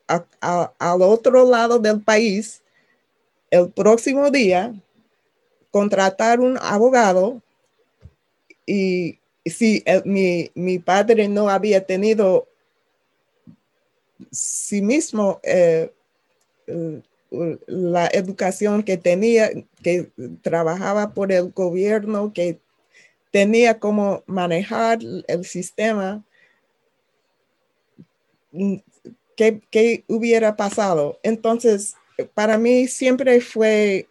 a, 0.08 0.24
a, 0.42 0.72
al 0.78 1.02
otro 1.02 1.44
lado 1.44 1.78
del 1.78 2.00
país, 2.00 2.62
el 3.50 3.70
próximo 3.70 4.30
día, 4.30 4.74
contratar 5.74 6.38
un 6.38 6.56
abogado 6.62 7.42
y 8.64 9.18
si 9.44 9.82
eh, 9.86 10.02
mi, 10.04 10.52
mi, 10.54 10.78
padre 10.78 11.26
no 11.26 11.48
había 11.48 11.84
tenido 11.84 12.46
sí 14.30 14.82
mismo 14.82 15.40
eh, 15.42 15.92
la 17.66 18.06
educación 18.06 18.84
que 18.84 18.96
tenía, 18.98 19.50
que 19.82 20.12
trabajaba 20.42 21.12
por 21.12 21.32
el 21.32 21.50
gobierno, 21.50 22.32
que 22.32 22.60
tenía 23.32 23.80
como 23.80 24.22
manejar 24.26 25.00
el 25.26 25.44
sistema, 25.44 26.24
¿qué, 29.36 29.60
qué 29.72 30.04
hubiera 30.06 30.54
pasado? 30.54 31.18
Entonces, 31.24 31.96
para 32.32 32.58
mí 32.58 32.86
siempre 32.86 33.40
fue 33.40 34.06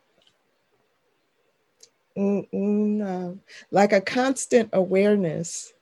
una, 2.15 3.35
like 3.71 3.93
a 3.93 4.01
constant 4.01 4.69
awareness 4.73 5.73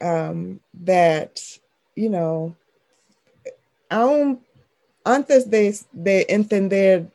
um, 0.00 0.60
that, 0.84 1.58
you 1.94 2.08
know, 2.08 2.54
aún 3.90 4.40
antes 5.04 5.48
de, 5.48 5.74
de 5.92 6.26
entender 6.28 7.06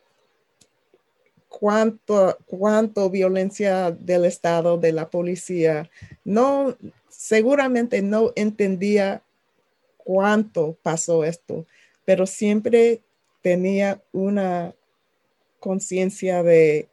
cuánto, 1.50 2.38
cuánto 2.46 3.10
violencia 3.10 3.92
del 3.92 4.26
Estado, 4.26 4.78
de 4.78 4.94
la 4.94 5.10
policía, 5.10 5.90
no, 6.24 6.76
seguramente 7.10 8.02
no 8.02 8.32
entendía 8.36 9.22
cuánto 9.98 10.78
pasó 10.82 11.24
esto, 11.24 11.66
pero 12.06 12.26
siempre 12.26 13.02
tenía 13.42 14.02
una 14.12 14.74
conciencia 15.62 16.44
de 16.44 16.90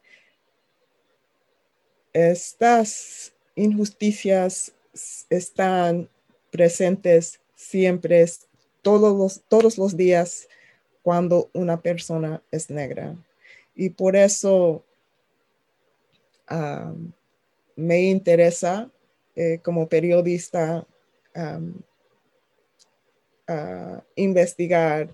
estas 2.13 3.33
injusticias 3.55 4.73
están 5.29 6.07
presentes 6.51 7.41
siempre, 7.55 8.25
todos 8.81 9.17
los, 9.17 9.43
todos 9.49 9.77
los 9.77 9.97
días 9.97 10.47
cuando 11.03 11.49
una 11.53 11.81
persona 11.81 12.41
es 12.51 12.69
negra. 12.69 13.15
Y 13.75 13.89
por 13.89 14.15
eso 14.15 14.85
me 17.75 18.01
interesa 18.03 18.89
eh, 19.35 19.59
como 19.63 19.87
periodista 19.87 20.85
investigar 24.15 25.13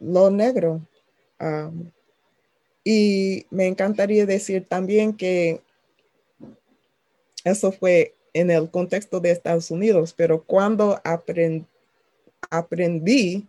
lo 0.00 0.30
negro. 0.30 0.80
Y 2.84 3.46
me 3.50 3.66
encantaría 3.66 4.26
decir 4.26 4.66
también 4.68 5.16
que 5.16 5.62
eso 7.42 7.72
fue 7.72 8.14
en 8.34 8.50
el 8.50 8.70
contexto 8.70 9.20
de 9.20 9.30
Estados 9.30 9.70
Unidos, 9.70 10.12
pero 10.14 10.42
cuando 10.42 11.00
aprendí 12.50 13.46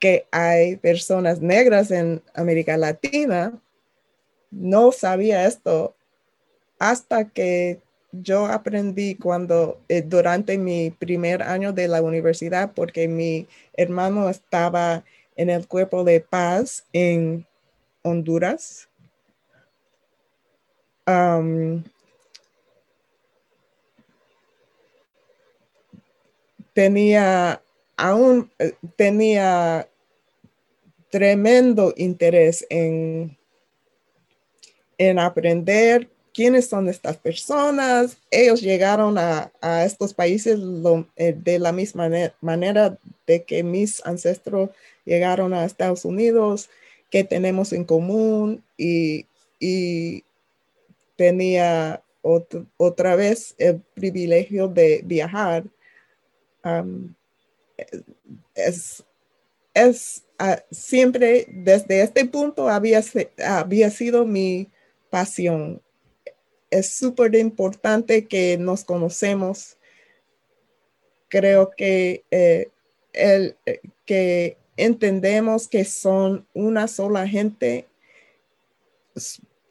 que 0.00 0.26
hay 0.32 0.76
personas 0.76 1.40
negras 1.40 1.90
en 1.92 2.20
América 2.34 2.76
Latina, 2.76 3.60
no 4.50 4.90
sabía 4.92 5.46
esto 5.46 5.94
hasta 6.78 7.28
que 7.28 7.80
yo 8.10 8.46
aprendí 8.46 9.14
cuando 9.14 9.80
eh, 9.88 10.02
durante 10.02 10.58
mi 10.58 10.90
primer 10.90 11.42
año 11.42 11.72
de 11.72 11.88
la 11.88 12.02
universidad, 12.02 12.72
porque 12.74 13.08
mi 13.08 13.46
hermano 13.74 14.28
estaba 14.28 15.04
en 15.36 15.48
el 15.48 15.66
cuerpo 15.66 16.04
de 16.04 16.20
paz 16.20 16.84
en 16.92 17.46
Honduras. 18.02 18.88
tenía 26.74 27.62
aún 27.96 28.50
eh, 28.58 28.72
tenía 28.96 29.88
tremendo 31.10 31.92
interés 31.96 32.66
en, 32.70 33.36
en 34.96 35.18
aprender 35.18 36.08
quiénes 36.32 36.68
son 36.68 36.88
estas 36.88 37.18
personas. 37.18 38.16
Ellos 38.30 38.62
llegaron 38.62 39.18
a, 39.18 39.52
estos 39.84 40.14
países 40.14 40.58
eh, 41.16 41.36
de 41.36 41.58
la 41.58 41.72
misma 41.72 42.08
manera 42.40 42.98
de 43.26 43.44
que 43.44 43.62
mis 43.62 44.04
ancestros 44.06 44.70
llegaron 45.04 45.52
a 45.52 45.64
Estados 45.64 46.04
Unidos, 46.04 46.70
qué 47.12 47.22
tenemos 47.22 47.72
en 47.72 47.84
común 47.84 48.64
y, 48.76 49.26
tenía 51.14 52.02
otra 52.78 53.14
vez 53.14 53.54
el 53.58 53.80
privilegio 53.94 54.66
de 54.66 55.02
viajar. 55.04 55.64
es, 58.56 59.04
es 59.74 60.24
siempre 60.72 61.46
desde 61.48 62.02
este 62.02 62.24
punto 62.24 62.68
había, 62.68 63.00
había 63.38 63.90
sido 63.90 64.24
mi 64.24 64.68
pasión 65.10 65.80
es 66.72 66.88
súper 66.88 67.34
importante 67.36 68.26
que 68.26 68.56
nos 68.58 68.82
conocemos. 68.82 69.76
Creo 71.28 71.70
que, 71.70 72.24
eh, 72.30 72.70
el, 73.12 73.56
eh, 73.66 73.80
que 74.06 74.56
entendemos 74.76 75.68
que 75.68 75.84
son 75.84 76.46
una 76.54 76.88
sola 76.88 77.26
gente. 77.28 77.86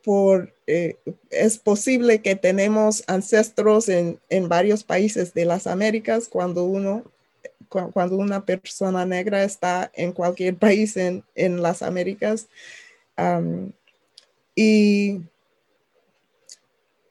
Por, 0.03 0.53
eh, 0.67 0.97
es 1.29 1.57
posible 1.57 2.21
que 2.21 2.35
tenemos 2.35 3.03
ancestros 3.07 3.87
en, 3.89 4.19
varios 4.47 4.83
países 4.83 5.33
de 5.33 5.45
las 5.45 5.67
Américas 5.67 6.27
cuando 6.27 6.65
uno 6.65 7.03
cuando 7.69 8.17
una 8.17 8.45
persona 8.45 9.05
negra 9.05 9.45
está 9.45 9.91
en 9.95 10.11
cualquier 10.11 10.57
país 10.57 10.97
en, 10.97 11.23
las 11.61 11.81
Américas. 11.81 12.49
y 14.55 15.21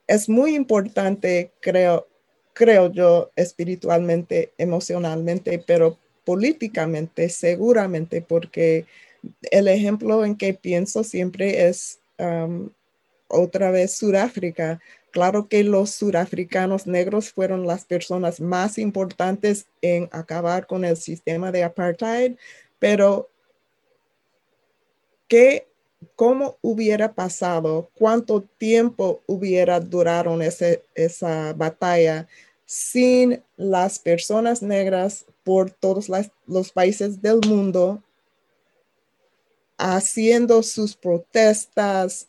es 0.06 0.28
muy 0.28 0.54
importante, 0.54 1.52
creo, 1.60 2.06
creo 2.52 2.92
yo, 2.92 3.30
espiritualmente, 3.36 4.52
emocionalmente, 4.58 5.62
pero 5.64 5.96
políticamente, 6.30 7.28
seguramente, 7.28 8.22
porque 8.22 8.86
el 9.50 9.66
ejemplo 9.66 10.24
en 10.24 10.36
que 10.36 10.54
pienso 10.54 11.02
siempre 11.02 11.66
es 11.66 11.98
otra 13.26 13.72
vez 13.72 13.96
Sudáfrica. 13.96 14.80
Claro 15.10 15.48
que 15.48 15.64
los 15.64 15.90
surafricanos 15.90 16.86
negros 16.86 17.32
fueron 17.32 17.66
las 17.66 17.84
personas 17.84 18.40
más 18.40 18.78
importantes 18.78 19.66
en 19.82 20.08
acabar 20.12 20.68
con 20.68 20.84
el 20.84 20.96
sistema 20.96 21.50
de 21.50 21.64
apartheid, 21.64 22.36
pero 22.78 23.28
¿qué 25.26 25.66
cómo 26.14 26.58
hubiera 26.62 27.12
pasado, 27.12 27.90
cuánto 27.98 28.42
tiempo 28.56 29.20
hubiera 29.26 29.80
durado 29.80 30.38
esa 30.94 31.54
batalla 31.54 32.28
sin 32.66 33.42
las 33.56 33.98
personas 33.98 34.62
negras 34.62 35.26
por 35.44 35.70
todos 35.70 36.08
los 36.46 36.72
países 36.72 37.20
del 37.22 37.40
mundo 37.46 38.02
haciendo 39.78 40.62
sus 40.62 40.94
protestas, 40.94 42.28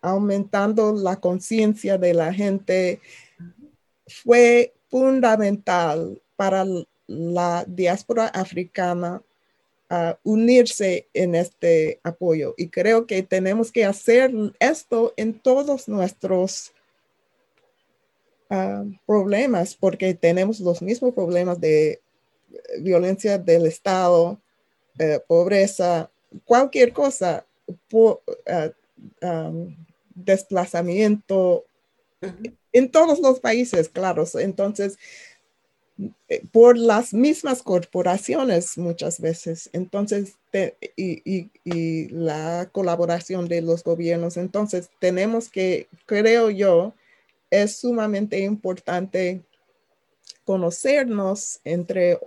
aumentando 0.00 0.92
la 0.92 1.16
conciencia 1.16 1.98
de 1.98 2.14
la 2.14 2.32
gente, 2.32 3.00
fue 4.06 4.72
fundamental 4.88 6.22
para 6.36 6.64
la 7.06 7.64
diáspora 7.66 8.28
africana 8.28 9.22
unirse 10.22 11.08
en 11.14 11.34
este 11.34 11.98
apoyo. 12.04 12.54
Y 12.56 12.68
creo 12.68 13.06
que 13.06 13.22
tenemos 13.22 13.72
que 13.72 13.84
hacer 13.84 14.32
esto 14.60 15.14
en 15.16 15.38
todos 15.38 15.88
nuestros 15.88 16.72
ah, 18.50 18.84
problemas, 19.06 19.74
porque 19.74 20.14
tenemos 20.14 20.60
los 20.60 20.82
mismos 20.82 21.14
problemas 21.14 21.60
de 21.60 22.00
violencia 22.80 23.38
del 23.38 23.66
Estado, 23.66 24.40
eh, 24.98 25.20
pobreza, 25.26 26.10
cualquier 26.44 26.92
cosa, 26.92 27.46
ah, 28.46 29.52
desplazamiento, 30.14 31.64
en 32.72 32.90
todos 32.90 33.20
los 33.20 33.40
países, 33.40 33.88
claro. 33.88 34.24
Entonces, 34.34 34.98
eh, 36.28 36.42
por 36.52 36.78
las 36.78 37.12
mismas 37.12 37.62
corporaciones 37.62 38.78
muchas 38.78 39.20
veces. 39.20 39.68
Entonces, 39.72 40.34
y, 40.96 41.50
la 42.10 42.68
colaboración 42.72 43.48
de 43.48 43.62
los 43.62 43.82
gobiernos. 43.84 44.36
Entonces, 44.36 44.90
tenemos 45.00 45.50
que, 45.50 45.88
creo 46.06 46.50
yo, 46.50 46.94
es 47.50 47.76
sumamente 47.76 48.40
importante 48.40 49.42
conocernos 50.44 51.60
entre 51.64 52.18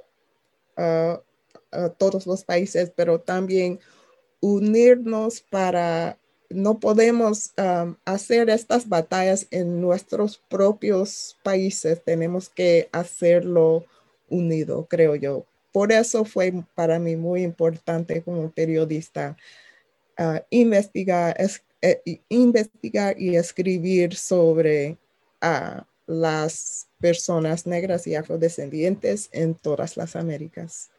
ah, 0.78 1.22
todos 1.98 2.28
los 2.28 2.44
países, 2.44 2.92
pero 2.96 3.20
también 3.20 3.80
unirnos 4.42 5.42
para 5.42 6.18
no 6.54 6.80
podemos 6.80 7.54
hacer 8.06 8.50
estas 8.50 8.88
batallas 8.90 9.48
en 9.52 9.80
nuestros 9.82 10.42
propios 10.50 11.38
países, 11.44 12.04
tenemos 12.04 12.50
que 12.50 12.90
hacerlo 12.92 13.86
unido, 14.30 14.86
creo 14.90 15.16
yo. 15.16 15.46
Por 15.72 15.92
eso 15.92 16.26
fue 16.26 16.54
para 16.76 17.00
mí 17.00 17.16
muy 17.16 17.44
importante 17.44 18.22
como 18.22 18.52
periodista 18.52 19.38
ah, 20.18 20.44
investigar, 20.50 21.38
eh, 21.82 22.22
investigar 22.30 23.20
y 23.20 23.36
escribir 23.36 24.16
sobre 24.16 24.98
ah, 25.42 25.86
las 26.08 26.88
personas 27.00 27.66
negras 27.66 28.08
y 28.08 28.16
afrodescendientes 28.16 29.30
en 29.32 29.56
todas 29.56 29.98
las 29.98 30.16
Américas. 30.16 30.92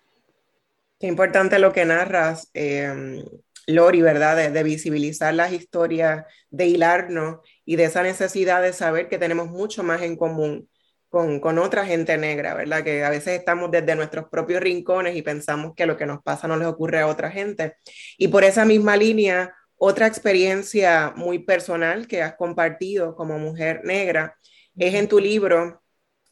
Qué 0.99 1.07
importante 1.07 1.59
lo 1.59 1.73
que 1.73 1.85
narras. 1.85 2.49
Em, 2.55 3.25
Lori, 3.67 4.03
¿verdad? 4.03 4.51
De, 4.51 4.63
visibilizar 4.63 5.35
las 5.35 5.53
historias, 5.53 6.25
de 6.51 6.67
hilarnos 6.67 7.41
y 7.65 7.77
de 7.77 7.85
esa 7.85 8.03
necesidad 8.03 8.63
de 8.63 8.73
saber 8.73 9.09
que 9.09 9.19
tenemos 9.19 9.49
mucho 9.49 9.83
más 9.83 10.03
en 10.03 10.17
común 10.17 10.69
con, 11.09 11.41
con, 11.41 11.59
otra 11.59 11.85
gente 11.85 12.17
negra, 12.17 12.55
¿verdad? 12.55 12.83
Que 12.83 13.05
a 13.05 13.11
veces 13.11 13.39
estamos 13.39 13.71
desde 13.71 13.95
nuestros 13.95 14.29
propios 14.29 14.61
rincones 14.63 15.15
y 15.17 15.23
pensamos 15.23 15.75
que 15.77 15.87
lo 15.87 15.97
que 15.97 16.07
nos 16.07 16.23
pasa 16.23 16.49
no 16.49 16.57
les 16.57 16.67
ocurre 16.67 17.01
a 17.01 17.07
otra 17.07 17.31
gente. 17.31 17.77
Y 18.17 18.29
por 18.29 18.45
esa 18.45 18.65
misma 18.65 18.97
línea, 18.97 19.55
otra 19.85 20.07
experiencia 20.07 21.13
muy 21.17 21.41
personal 21.41 22.07
que 22.07 22.23
has 22.23 22.37
compartido 22.37 23.17
como 23.17 23.37
mujer 23.41 23.81
negra 23.83 24.39
es 24.77 24.95
en 24.95 25.09
tu 25.09 25.19
libro 25.19 25.83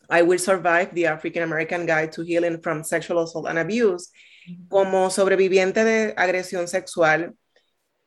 I 0.08 0.22
Will 0.22 0.38
Survive, 0.38 0.90
The 0.94 1.08
African 1.08 1.42
American 1.42 1.84
Guide 1.84 2.12
to 2.14 2.22
Healing 2.22 2.62
from 2.62 2.84
Sexual 2.84 3.24
Assault 3.24 3.48
and 3.48 3.58
Abuse, 3.58 4.12
como 4.68 5.10
sobreviviente 5.10 5.82
de 5.82 6.14
agresión 6.16 6.68
sexual, 6.68 7.34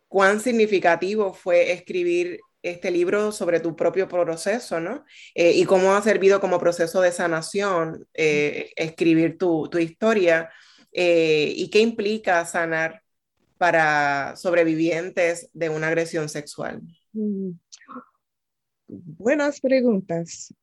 cuán 0.07 0.39
significativo 0.39 1.33
fue 1.33 1.73
escribir 1.73 2.39
este 2.61 2.89
libro 2.89 3.33
sobre 3.33 3.59
tu 3.59 3.75
propio 3.75 4.07
proceso, 4.07 4.79
¿no? 4.79 5.03
Eh, 5.35 5.51
y 5.55 5.65
cómo 5.65 5.93
ha 5.93 6.01
servido 6.01 6.39
como 6.39 6.57
proceso 6.57 7.01
de 7.01 7.11
sanación 7.11 8.07
eh, 8.13 8.71
escribir 8.77 9.37
tu, 9.37 9.67
tu 9.69 9.77
historia 9.77 10.49
eh, 10.93 11.51
y 11.53 11.69
qué 11.69 11.79
implica 11.81 12.45
sanar 12.45 13.02
para 13.63 14.35
sobrevivientes 14.35 15.49
de 15.53 15.69
una 15.69 15.87
agresión 15.87 16.27
sexual. 16.27 16.81
Mm. 17.13 17.51
Buenas 18.89 19.61
preguntas. 19.61 20.53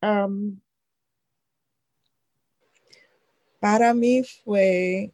para 3.59 3.95
mí 3.95 4.23
fue, 4.45 5.13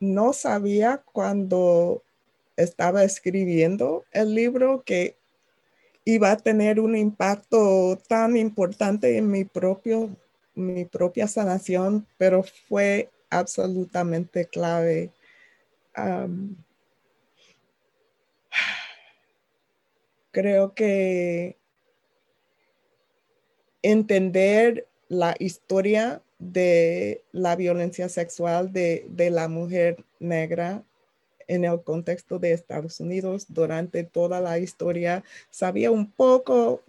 no 0.00 0.32
sabía 0.32 1.02
cuando 1.12 2.02
estaba 2.56 3.04
escribiendo 3.04 4.06
el 4.10 4.34
libro 4.34 4.82
que 4.86 5.18
iba 6.06 6.30
a 6.30 6.38
tener 6.38 6.80
un 6.80 6.96
impacto 6.96 7.98
tan 8.08 8.34
importante 8.38 9.18
en 9.18 9.30
mi 9.30 9.44
propio 9.44 10.16
mi 10.54 10.86
propia 10.86 11.28
sanación, 11.28 12.06
pero 12.16 12.42
fue 12.66 13.10
absolutamente 13.28 14.46
clave. 14.46 15.12
Creo 20.30 20.74
que 20.74 21.56
entender 23.82 24.86
la 25.08 25.34
historia 25.38 26.22
de 26.38 27.24
la 27.32 27.56
violencia 27.56 28.08
sexual 28.08 28.72
de, 28.72 29.06
de 29.08 29.30
la 29.30 29.48
mujer 29.48 30.04
negra 30.20 30.84
en 31.48 31.64
el 31.64 31.82
contexto 31.82 32.38
de 32.38 32.52
Estados 32.52 33.00
Unidos 33.00 33.46
durante 33.48 34.04
toda 34.04 34.40
la 34.40 34.58
historia. 34.58 35.24
Sabía 35.50 35.90
un 35.90 36.10
poco 36.10 36.82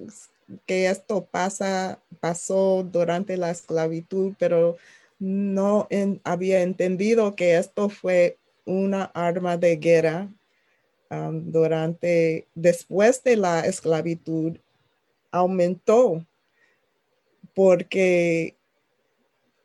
que 0.65 0.89
esto 0.89 1.25
pasa, 1.25 1.99
pasó 2.19 2.83
durante 2.83 3.37
la 3.37 3.51
esclavitud, 3.51 4.33
pero 4.37 4.77
no 5.17 5.87
había 6.23 6.61
entendido 6.61 7.35
que 7.35 7.57
esto 7.57 7.89
fue 7.89 8.37
una 8.65 9.05
arma 9.13 9.57
de 9.57 9.75
guerra 9.77 10.29
um, 11.09 11.51
durante, 11.51 12.47
después 12.55 13.23
de 13.23 13.35
la 13.35 13.61
esclavitud, 13.61 14.57
aumentó 15.31 16.25
porque 17.53 18.55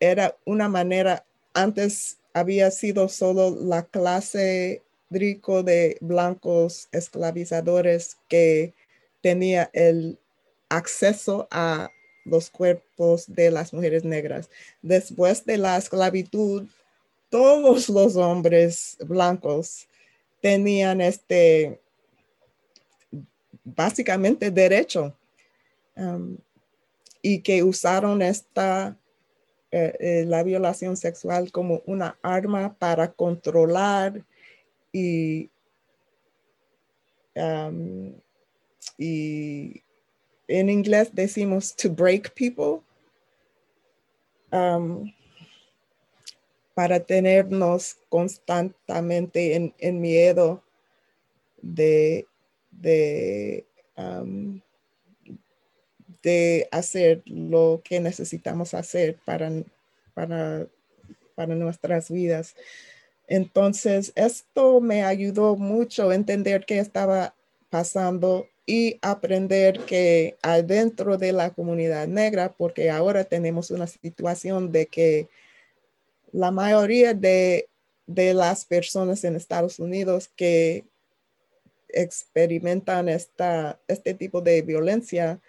era 0.01 0.37
una 0.45 0.69
manera, 0.69 1.25
antes 1.55 2.19
había 2.33 2.71
sido 2.71 3.09
solo 3.09 3.51
la 3.51 3.85
clase 3.85 4.83
rico 5.11 5.63
de 5.63 5.97
blancos 6.01 6.89
esclavizadores 6.93 8.19
que 8.29 8.75
tenía 9.21 9.71
el 9.73 10.19
acceso 10.69 11.47
a 11.51 11.91
los 12.25 12.51
cuerpos 12.51 13.27
de 13.29 13.51
las 13.51 13.73
mujeres 13.73 14.05
negras. 14.05 14.51
Después 14.83 15.45
de 15.45 15.59
la 15.59 15.77
esclavitud, 15.77 16.67
todos 17.35 17.89
los 17.89 18.15
hombres 18.15 18.97
blancos 19.01 19.89
tenían 20.41 21.01
este, 21.01 21.81
básicamente 23.65 24.53
derecho 24.53 25.13
um, 25.97 26.37
y 27.21 27.41
que 27.41 27.61
usaron 27.65 28.23
esta 28.23 28.97
eh, 29.73 29.97
eh, 29.99 30.25
la 30.29 30.45
violación 30.45 30.97
sexual 30.97 31.51
como 31.51 31.83
una 31.87 32.17
arma 32.23 32.73
para 32.79 33.11
controlar 33.11 34.23
y, 34.93 35.51
um, 37.35 38.15
y 38.97 39.83
en 40.47 40.71
inglés 40.71 41.11
decimos 41.13 41.75
to 41.75 41.91
break 41.91 42.33
people 42.33 42.81
um, 44.53 45.13
para 46.75 47.01
tenernos 47.01 47.97
constantemente 48.09 49.73
en, 49.79 50.01
miedo 50.01 50.63
de, 51.63 52.27
de, 52.73 53.65
hacer 56.73 57.23
lo 57.27 57.81
que 57.85 58.01
necesitamos 58.01 58.75
hacer 58.75 59.17
para, 59.25 59.51
para, 60.15 60.67
para 61.37 61.55
nuestras 61.55 62.11
vidas. 62.11 62.57
Entonces, 63.29 64.13
esto 64.17 64.81
me 64.81 65.05
ayudó 65.05 65.57
mucho 65.57 66.11
a 66.11 66.15
entender 66.15 66.65
qué 66.67 66.81
estaba 66.81 67.35
pasando 67.71 68.49
y 68.67 68.99
aprender 69.03 69.81
que 69.81 70.37
adentro 70.43 71.19
de 71.19 71.33
la 71.33 71.51
comunidad 71.51 72.09
negra, 72.09 72.53
porque 72.57 72.91
ahora 72.91 73.25
tenemos 73.25 73.71
una 73.71 73.87
situación 73.87 74.73
de 74.73 74.87
que 74.87 75.29
la 76.35 76.51
mayoría 76.51 77.15
de, 77.15 77.69
de 78.07 78.35
las 78.35 78.65
personas 78.65 79.23
en 79.23 79.37
Estados 79.37 79.79
Unidos 79.79 80.29
que 80.35 80.85
experimentan 81.89 83.09
esta, 83.09 83.79
este 83.87 84.15
tipo 84.15 84.41
de 84.41 84.63
violencia 84.63 85.41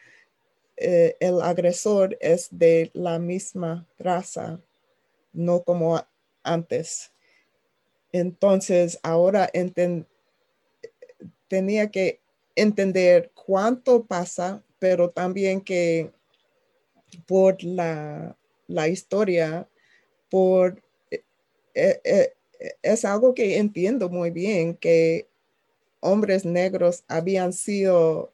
eh, 0.77 1.15
el 1.19 1.41
agresor 1.41 2.17
es 2.19 2.49
de 2.51 2.91
la 2.93 3.17
misma 3.17 3.87
raza, 3.97 4.59
no 5.33 5.63
como 5.63 6.05
antes. 6.43 7.11
Entonces, 8.11 8.99
ahora 9.01 9.49
tenía 11.47 11.89
que 11.89 12.19
entender 12.55 13.31
cuánto 13.33 14.05
pasa, 14.05 14.61
pero 14.77 15.09
también 15.09 15.61
que 15.61 16.11
por 17.25 17.63
la, 17.63 18.35
historia, 18.89 19.67
por 20.35 20.83
eh, 20.99 22.01
eh, 22.03 22.33
es 22.81 23.05
algo 23.05 23.33
que 23.33 23.57
entiendo 23.57 24.09
muy 24.09 24.31
bien, 24.31 24.75
que 24.75 25.29
hombres 26.01 26.43
negros 26.43 27.05
habían 27.07 27.53
sido 27.53 28.33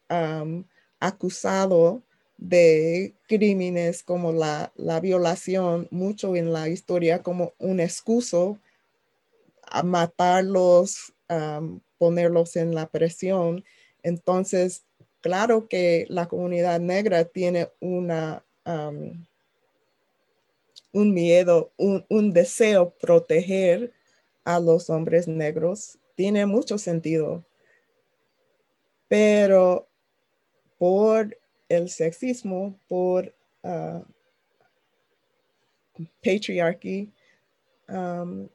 acusados 1.00 2.02
de 2.38 3.14
crímenes 3.28 4.02
como 4.02 4.32
la, 4.32 4.72
violación, 5.00 5.88
mucho 5.92 6.36
en 6.36 6.52
la 6.52 6.70
historia 6.70 7.22
como 7.22 7.54
un 7.60 7.80
excuso 7.80 8.58
a 9.62 9.84
matarlos, 9.84 11.14
ponerlos 12.00 12.56
en 12.56 12.74
la 12.74 12.88
presión. 12.88 13.64
Entonces, 14.02 14.86
claro 15.20 15.68
que 15.68 16.08
la 16.10 16.28
comunidad 16.28 16.80
negra 16.80 17.26
tiene 17.26 17.70
una, 17.80 18.44
un 20.92 21.14
miedo, 21.14 21.72
un, 21.78 22.06
un 22.10 22.32
deseo 22.34 22.92
proteger 23.00 23.94
a 24.44 24.60
los 24.60 24.90
hombres 24.90 25.28
negros. 25.28 25.98
Tiene 26.16 26.46
mucho 26.46 26.78
sentido. 26.78 27.44
Pero 29.08 29.88
por 30.78 31.38
el 31.70 31.90
sexismo 31.90 32.78
por 32.88 33.34
uh, 33.64 34.04
patriarchy 36.24 37.12
um, 37.88 38.48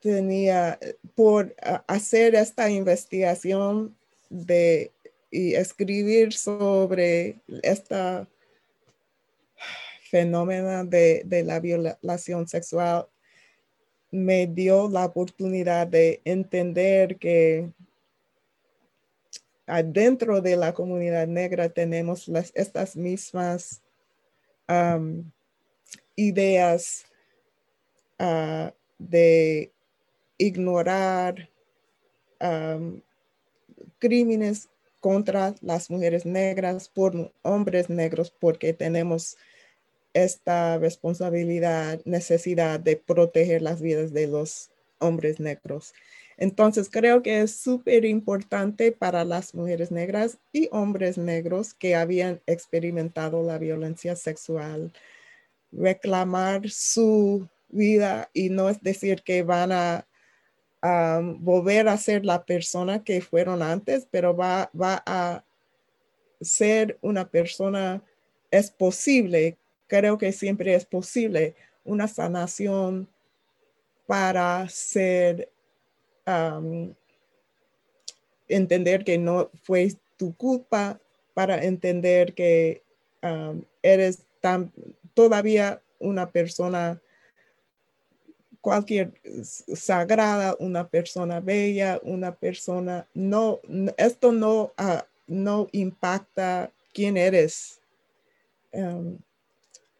tenía 0.00 0.78
por 1.14 1.54
hacer 1.86 2.34
esta 2.34 2.70
investigación 2.70 3.96
de 4.28 4.92
y 5.30 5.54
escribir 5.54 6.32
sobre 6.32 7.36
esta 7.62 8.26
fenómeno 10.10 10.84
de, 10.84 11.24
la 11.44 11.60
violación 11.60 12.48
sexual 12.48 13.06
me 14.10 14.48
dio 14.48 14.88
la 14.88 15.04
oportunidad 15.04 15.86
de 15.86 16.20
entender 16.24 17.16
que 17.16 17.70
adentro 19.66 20.40
de 20.40 20.56
la 20.56 20.74
comunidad 20.74 21.28
negra 21.28 21.68
tenemos 21.68 22.26
las, 22.26 22.50
estas 22.56 22.96
mismas 22.96 23.82
ideas 26.16 27.04
ah, 28.18 28.72
de 28.98 29.72
ignorar 30.38 31.48
crímenes 33.98 34.68
contra 35.00 35.54
las 35.60 35.90
mujeres 35.90 36.24
negras 36.24 36.88
por 36.88 37.32
hombres 37.42 37.88
negros 37.90 38.30
porque 38.30 38.72
tenemos 38.72 39.36
esta 40.14 40.78
responsabilidad, 40.78 42.00
necesidad 42.04 42.80
de 42.80 42.96
proteger 42.96 43.62
las 43.62 43.80
vidas 43.80 44.12
de 44.12 44.26
los 44.26 44.70
hombres 44.98 45.40
negros. 45.40 45.94
Entonces 46.36 46.88
creo 46.90 47.22
que 47.22 47.42
es 47.42 47.54
súper 47.56 48.04
importante 48.04 48.92
para 48.92 49.24
las 49.24 49.54
mujeres 49.54 49.90
negras 49.90 50.38
y 50.52 50.68
hombres 50.72 51.18
negros 51.18 51.74
que 51.74 51.94
habían 51.94 52.40
experimentado 52.46 53.42
la 53.42 53.58
violencia 53.58 54.16
sexual 54.16 54.92
reclamar 55.72 56.68
su 56.70 57.48
vida 57.68 58.30
y 58.32 58.48
no 58.48 58.68
es 58.68 58.82
decir 58.82 59.22
que 59.22 59.42
van 59.42 59.72
a 59.72 60.06
volver 61.38 61.88
a 61.88 61.96
ser 61.98 62.24
la 62.24 62.44
persona 62.44 63.04
que 63.04 63.20
fueron 63.20 63.62
antes, 63.62 64.06
pero 64.10 64.34
va, 64.34 64.70
va 64.78 65.02
a 65.04 65.44
ser 66.40 66.98
una 67.02 67.28
persona, 67.28 68.02
es 68.50 68.70
posible, 68.70 69.58
creo 69.90 70.16
que 70.16 70.32
siempre 70.32 70.74
es 70.74 70.86
posible, 70.86 71.56
una 71.84 72.06
sanación 72.06 73.08
para 74.06 74.68
ser, 74.68 75.50
entender 78.48 79.04
que 79.04 79.18
no 79.18 79.50
fue 79.64 79.92
tu 80.16 80.34
culpa, 80.36 81.00
para 81.34 81.64
entender 81.64 82.34
que 82.34 82.82
eres 83.82 84.22
tan, 84.40 84.72
todavía 85.12 85.82
una 85.98 86.30
persona 86.30 87.00
cualquier 88.60 89.12
sagrada, 89.74 90.54
una 90.60 90.86
persona 90.86 91.40
bella, 91.40 91.98
una 92.04 92.32
persona, 92.34 93.08
no, 93.14 93.60
esto 93.96 94.30
no, 94.30 94.72
ah, 94.76 95.04
no 95.26 95.66
impacta 95.72 96.70
quién 96.92 97.16
eres. 97.16 97.80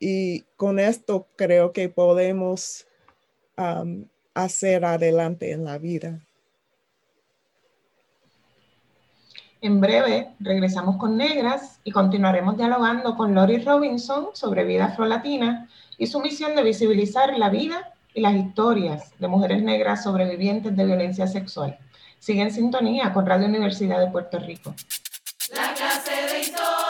Y 0.00 0.40
con 0.56 0.78
esto 0.78 1.28
creo 1.36 1.72
que 1.72 1.90
podemos 1.90 2.86
um, 3.56 4.06
hacer 4.34 4.84
adelante 4.84 5.52
en 5.52 5.64
la 5.64 5.78
vida. 5.78 6.18
En 9.60 9.78
breve 9.78 10.30
regresamos 10.40 10.96
con 10.96 11.18
Negras 11.18 11.80
y 11.84 11.92
continuaremos 11.92 12.56
dialogando 12.56 13.14
con 13.14 13.34
Lori 13.34 13.58
Robinson 13.58 14.28
sobre 14.32 14.64
vida 14.64 14.86
afrolatina 14.86 15.68
y 15.98 16.06
su 16.06 16.18
misión 16.20 16.56
de 16.56 16.62
visibilizar 16.62 17.36
la 17.36 17.50
vida 17.50 17.92
y 18.14 18.22
las 18.22 18.34
historias 18.34 19.12
de 19.18 19.28
mujeres 19.28 19.62
negras 19.62 20.02
sobrevivientes 20.02 20.74
de 20.74 20.86
violencia 20.86 21.26
sexual. 21.26 21.78
Sigue 22.18 22.40
en 22.40 22.50
sintonía 22.50 23.12
con 23.12 23.26
Radio 23.26 23.46
Universidad 23.46 24.00
de 24.00 24.10
Puerto 24.10 24.38
Rico. 24.38 24.74
La 25.54 25.74
clase 25.74 26.32
de 26.32 26.40
historia 26.40 26.89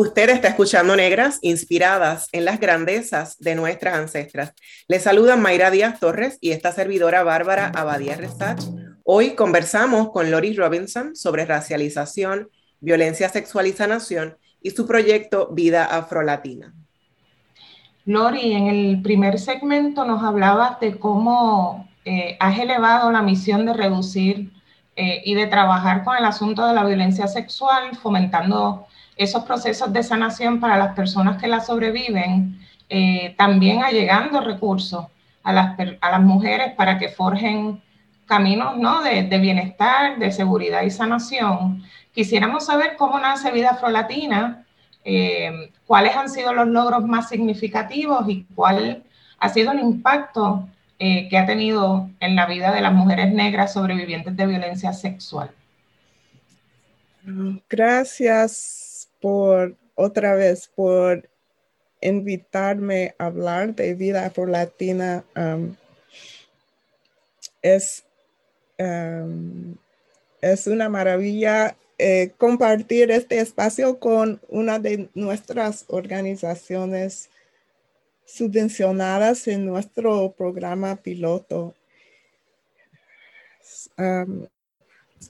Usted 0.00 0.30
está 0.30 0.48
escuchando 0.48 0.96
Negras 0.96 1.38
inspiradas 1.42 2.30
en 2.32 2.46
las 2.46 2.58
grandezas 2.58 3.36
de 3.38 3.54
nuestras 3.54 3.96
ancestras. 3.96 4.54
Le 4.88 4.98
saludan 4.98 5.42
Mayra 5.42 5.70
Díaz 5.70 6.00
Torres 6.00 6.38
y 6.40 6.52
esta 6.52 6.72
servidora 6.72 7.22
Bárbara 7.22 7.70
Abadía 7.74 8.16
Resach. 8.16 8.62
Hoy 9.04 9.34
conversamos 9.34 10.08
con 10.10 10.30
Lori 10.30 10.54
Robinson 10.54 11.14
sobre 11.14 11.44
racialización, 11.44 12.48
violencia 12.80 13.28
sexual 13.28 13.66
y 13.66 13.72
sanación 13.72 14.38
y 14.62 14.70
su 14.70 14.86
proyecto 14.86 15.50
Vida 15.52 15.84
Afrolatina. 15.84 16.72
Lori, 18.06 18.54
en 18.54 18.68
el 18.68 19.02
primer 19.02 19.38
segmento 19.38 20.06
nos 20.06 20.22
hablabas 20.22 20.80
de 20.80 20.98
cómo 20.98 21.86
eh, 22.06 22.38
has 22.40 22.58
elevado 22.58 23.12
la 23.12 23.20
misión 23.20 23.66
de 23.66 23.74
reducir 23.74 24.50
eh, 24.96 25.20
y 25.26 25.34
de 25.34 25.46
trabajar 25.46 26.04
con 26.04 26.16
el 26.16 26.24
asunto 26.24 26.66
de 26.66 26.72
la 26.72 26.84
violencia 26.84 27.26
sexual, 27.26 27.94
fomentando 28.02 28.86
esos 29.20 29.44
procesos 29.44 29.92
de 29.92 30.02
sanación 30.02 30.60
para 30.60 30.78
las 30.78 30.94
personas 30.94 31.38
que 31.38 31.46
la 31.46 31.60
sobreviven, 31.60 32.58
eh, 32.88 33.34
también 33.36 33.82
allegando 33.82 34.40
recursos 34.40 35.04
a 35.42 35.52
las, 35.52 36.22
mujeres 36.22 36.72
para 36.74 36.98
que 36.98 37.10
forjen 37.10 37.82
caminos 38.24 38.78
¿no? 38.78 39.02
de, 39.02 39.24
de, 39.24 39.38
bienestar, 39.38 40.18
de 40.18 40.32
seguridad 40.32 40.82
y 40.84 40.90
sanación. 40.90 41.82
Quisiéramos 42.14 42.64
saber 42.64 42.96
cómo 42.96 43.18
nace 43.18 43.50
Vida 43.50 43.72
Afrolatina, 43.72 44.64
eh, 45.04 45.70
cuáles 45.86 46.16
han 46.16 46.30
sido 46.30 46.54
los 46.54 46.68
logros 46.68 47.04
más 47.04 47.28
significativos 47.28 48.26
y 48.26 48.46
cuál 48.54 49.04
ha 49.38 49.48
sido 49.50 49.72
el 49.72 49.80
impacto 49.80 50.66
eh, 50.98 51.28
que 51.28 51.36
ha 51.36 51.44
tenido 51.44 52.08
en 52.20 52.36
la 52.36 52.46
vida 52.46 52.72
de 52.72 52.80
las 52.80 52.94
mujeres 52.94 53.30
negras 53.34 53.74
sobrevivientes 53.74 54.34
de 54.34 54.46
violencia 54.46 54.94
sexual. 54.94 55.50
Gracias 57.68 58.79
por 59.20 59.76
otra 59.94 60.34
vez 60.34 60.68
por 60.74 61.28
invitarme 62.00 63.14
a 63.18 63.26
hablar 63.26 63.74
de 63.74 63.94
vida 63.94 64.26
afro-latina. 64.26 65.24
Um, 65.36 65.76
es, 67.62 68.04
um, 68.78 69.76
es 70.40 70.66
una 70.66 70.88
maravilla 70.88 71.76
eh, 71.98 72.32
compartir 72.38 73.10
este 73.10 73.40
espacio 73.40 74.00
con 74.00 74.40
una 74.48 74.78
de 74.78 75.10
nuestras 75.14 75.84
organizaciones 75.88 77.28
subvencionadas 78.24 79.46
en 79.48 79.66
nuestro 79.66 80.32
programa 80.32 80.96
piloto. 80.96 81.74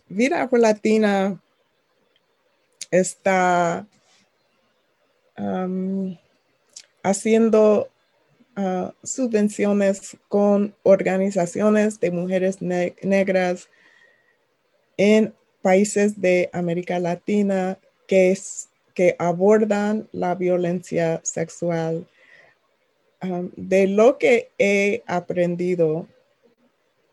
Vida 0.09 0.48
Latina 0.53 1.42
está 2.90 3.87
haciendo 7.03 7.88
ah, 8.57 8.92
subvenciones 9.03 10.16
con 10.29 10.74
organizaciones 10.83 12.00
de 12.00 12.11
mujeres 12.11 12.61
negras 12.61 13.68
en 14.96 15.35
países 15.62 16.20
de 16.20 16.50
América 16.53 16.98
Latina 16.98 17.79
que, 18.07 18.37
que 18.94 19.16
abordan 19.18 20.09
la 20.12 20.35
violencia 20.35 21.20
sexual. 21.22 22.07
De 23.55 23.87
lo 23.87 24.16
que 24.16 24.50
he 24.59 25.03
aprendido 25.07 26.09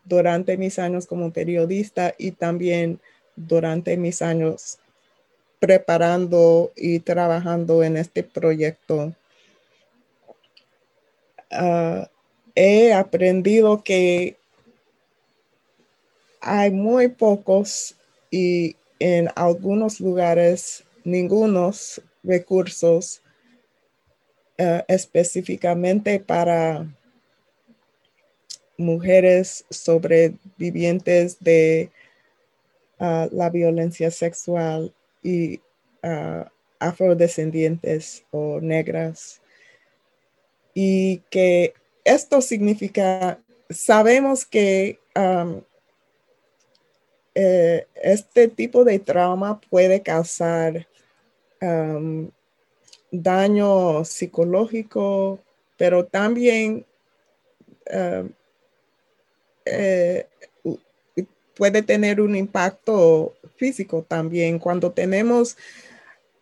durante 0.04 0.56
mis 0.56 0.78
años 0.78 1.06
como 1.06 1.34
periodista 1.34 2.14
y 2.16 2.30
también 2.30 2.98
durante 3.36 3.98
mis 3.98 4.22
años 4.22 4.78
preparando 5.58 6.72
y 6.76 7.00
trabajando 7.00 7.82
en 7.82 7.96
este 7.96 8.22
proyecto, 8.22 9.14
uh, 11.52 12.04
he 12.54 12.92
aprendido 12.92 13.82
que 13.82 14.36
hay 16.40 16.70
muy 16.70 17.08
pocos 17.08 17.96
y 18.30 18.76
en 18.98 19.28
algunos 19.36 20.00
lugares 20.00 20.84
ningunos 21.04 22.02
recursos 22.22 23.22
eh, 24.56 24.84
específicamente 24.88 26.18
para 26.18 26.86
mujeres 28.76 29.64
sobrevivientes 29.70 31.38
de 31.40 31.90
ah, 32.98 33.28
la 33.30 33.50
violencia 33.50 34.10
sexual 34.10 34.92
y 35.22 35.60
ah, 36.02 36.50
afrodescendientes 36.78 38.24
o 38.30 38.60
negras. 38.60 39.40
Y 40.74 41.18
que 41.30 41.74
esto 42.04 42.40
significa, 42.40 43.40
sabemos 43.68 44.44
que 44.44 44.98
eh, 47.34 47.86
este 48.02 48.48
tipo 48.48 48.84
de 48.84 48.98
trauma 48.98 49.60
puede 49.60 50.02
causar 50.02 50.86
um, 51.60 52.30
daño 53.10 54.04
psicológico, 54.04 55.40
pero 55.76 56.04
también 56.04 56.86
um, 57.92 58.30
eh, 59.64 60.26
puede 61.58 61.82
tener 61.82 62.20
un 62.20 62.36
impacto 62.36 63.34
físico 63.56 64.06
también. 64.06 64.60
Cuando 64.60 64.92
tenemos 64.92 65.56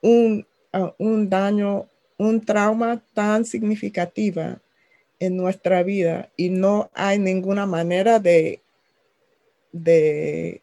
un, 0.02 0.46
uh, 0.74 0.90
un 0.98 1.30
daño, 1.30 1.86
un 2.18 2.44
trauma 2.44 3.02
tan 3.14 3.46
significativa 3.46 4.58
en 5.18 5.36
nuestra 5.38 5.82
vida 5.82 6.28
y 6.36 6.50
no 6.50 6.90
hay 6.92 7.18
ninguna 7.18 7.64
manera 7.64 8.20
de, 8.20 8.60
de 9.72 10.60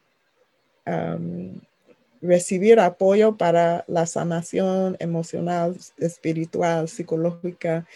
recibir 2.22 2.78
apoyo 2.78 3.36
para 3.36 3.84
la 3.88 4.06
sanación 4.06 4.96
emocional, 5.00 5.76
espiritual, 5.98 6.88
psicológica. 6.88 7.86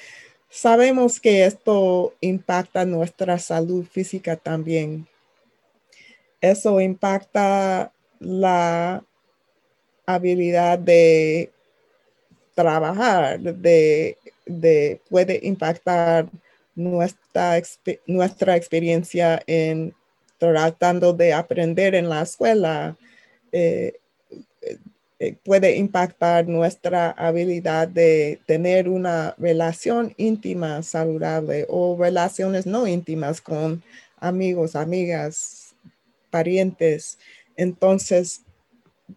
Sabemos 0.50 1.20
que 1.20 1.44
esto 1.44 2.14
impacta 2.20 2.84
nuestra 2.84 3.38
salud 3.38 3.84
física 3.84 4.36
también. 4.36 5.06
Eso 6.40 6.80
impacta 6.80 7.92
la 8.20 9.04
habilidad 10.06 10.78
de 10.78 11.52
trabajar, 12.54 13.40
de, 13.40 14.16
de 14.46 15.00
puede 15.10 15.40
impactar 15.42 16.28
nuestra, 16.74 17.60
nuestra 18.06 18.56
experiencia 18.56 19.42
en 19.46 19.94
tratando 20.38 21.12
de 21.12 21.32
aprender 21.32 21.94
en 21.94 22.08
la 22.08 22.22
escuela, 22.22 22.96
eh, 23.52 23.94
eh, 25.20 25.34
puede 25.44 25.76
impactar 25.76 26.46
nuestra 26.46 27.10
habilidad 27.10 27.88
de 27.88 28.40
tener 28.46 28.88
una 28.88 29.34
relación 29.36 30.14
íntima 30.16 30.82
saludable 30.84 31.66
o 31.68 31.96
relaciones 31.98 32.66
no 32.66 32.86
íntimas 32.86 33.40
con 33.40 33.82
amigos, 34.20 34.76
amigas, 34.76 35.67
parientes. 36.30 37.18
Entonces, 37.56 38.42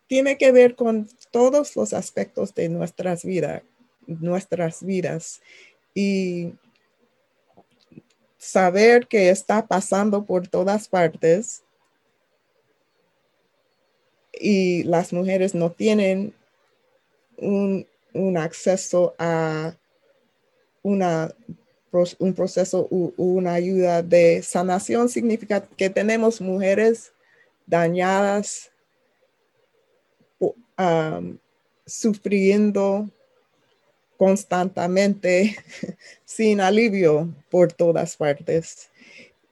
tiene 0.07 0.37
que 0.37 0.51
ver 0.51 0.75
con 0.75 1.07
todos 1.31 1.75
los 1.75 1.93
aspectos 1.93 2.53
de 2.55 2.69
nuestras 2.69 3.23
vidas, 3.23 3.63
nuestras 4.07 4.83
vidas. 4.83 5.41
Y 5.93 6.53
saber 8.37 9.07
que 9.07 9.29
está 9.29 9.67
pasando 9.67 10.25
por 10.25 10.47
todas 10.47 10.87
partes 10.87 11.63
y 14.33 14.83
las 14.83 15.13
mujeres 15.13 15.53
no 15.53 15.71
tienen 15.71 16.33
un, 17.37 17.85
acceso 18.37 19.15
a 19.19 19.75
una, 20.81 21.33
un 22.19 22.33
proceso 22.33 22.87
una 22.89 23.53
ayuda 23.53 24.01
de 24.01 24.41
sanación 24.41 25.09
significa 25.09 25.61
que 25.61 25.89
tenemos 25.89 26.39
mujeres 26.39 27.11
dañadas, 27.65 28.71
sufriendo 31.85 33.09
constantemente 34.17 35.55
sin 36.25 36.61
alivio 36.61 37.33
por 37.49 37.73
todas 37.73 38.15
partes. 38.15 38.89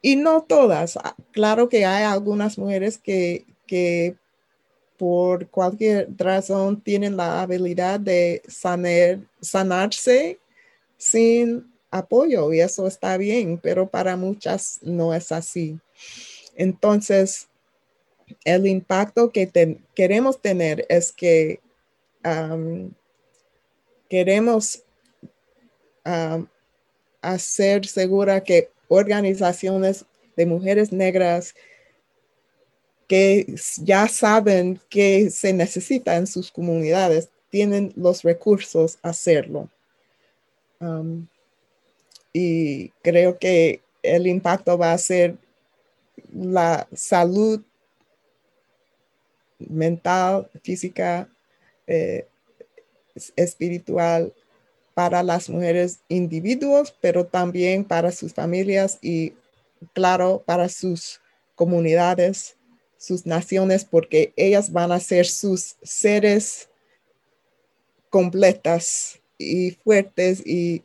Y 0.02 0.16
no 0.16 0.44
todas, 0.44 0.98
claro 1.32 1.68
que 1.68 1.86
hay 1.86 2.04
algunas 2.06 2.58
mujeres 2.58 2.98
que, 2.98 3.46
que 3.68 4.16
por 4.98 5.48
cualquier 5.50 6.08
razón 6.18 6.82
tienen 6.82 7.18
la 7.18 7.42
habilidad 7.42 8.00
de 8.00 8.42
sanar, 8.48 9.20
sanarse 9.42 10.40
sin 10.98 11.70
apoyo 11.92 12.54
y 12.54 12.60
eso 12.62 12.88
está 12.88 13.18
bien, 13.18 13.58
pero 13.58 13.88
para 13.90 14.16
muchas 14.16 14.80
no 14.82 15.14
es 15.14 15.32
así. 15.32 15.80
Entonces, 16.56 17.48
el 18.46 18.68
impacto 18.68 19.32
que 19.32 19.80
queremos 19.96 20.42
tener 20.42 20.86
es 20.90 21.12
que 21.12 21.60
queremos 24.10 24.84
hacer 27.22 27.86
segura 27.86 28.44
que 28.44 28.70
organizaciones 28.88 30.06
de 30.36 30.46
mujeres 30.46 30.92
negras 30.92 31.56
que 33.08 33.56
ya 33.78 34.08
saben 34.08 34.80
que 34.90 35.32
se 35.32 35.52
necesita 35.54 36.16
en 36.16 36.28
sus 36.28 36.52
comunidades, 36.52 37.30
tienen 37.50 37.92
los 37.96 38.22
recursos 38.22 39.00
a 39.02 39.10
hacerlo. 39.10 39.70
Y 42.34 42.90
creo 43.02 43.38
que 43.38 43.82
el 44.04 44.28
impacto 44.28 44.78
va 44.78 44.94
a 44.94 44.98
ser 44.98 45.38
la 46.34 46.88
salud 46.94 47.62
mental, 49.58 50.50
física, 50.64 51.30
eh, 51.88 52.28
espiritual 53.36 54.34
para 54.94 55.24
las 55.24 55.50
mujeres 55.50 56.00
individuos, 56.08 56.96
pero 57.02 57.26
también 57.26 57.84
para 57.84 58.12
sus 58.12 58.34
familias 58.34 59.00
y, 59.02 59.34
claro, 59.94 60.44
para 60.46 60.70
sus 60.70 61.20
comunidades 61.56 62.56
sus 63.00 63.26
naciones, 63.26 63.86
porque 63.86 64.34
ellas 64.36 64.72
van 64.72 64.92
a 64.92 65.00
ser 65.00 65.26
sus 65.26 65.78
seres 65.82 66.70
completas 68.10 69.20
y 69.38 69.72
fuertes 69.72 70.46
y 70.46 70.84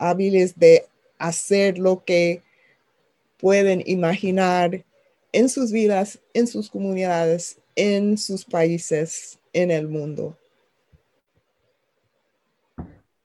hábiles 0.00 0.58
de 0.58 0.86
hacer 1.18 1.78
lo 1.78 2.04
que 2.04 2.42
pueden 3.38 3.82
imaginar 3.86 4.84
en 5.32 5.48
sus 5.48 5.70
vidas, 5.70 6.18
en 6.34 6.46
sus 6.46 6.70
comunidades, 6.70 7.58
en 7.76 8.18
sus 8.18 8.44
países, 8.44 9.38
en 9.52 9.70
el 9.70 9.86
mundo. 9.86 10.36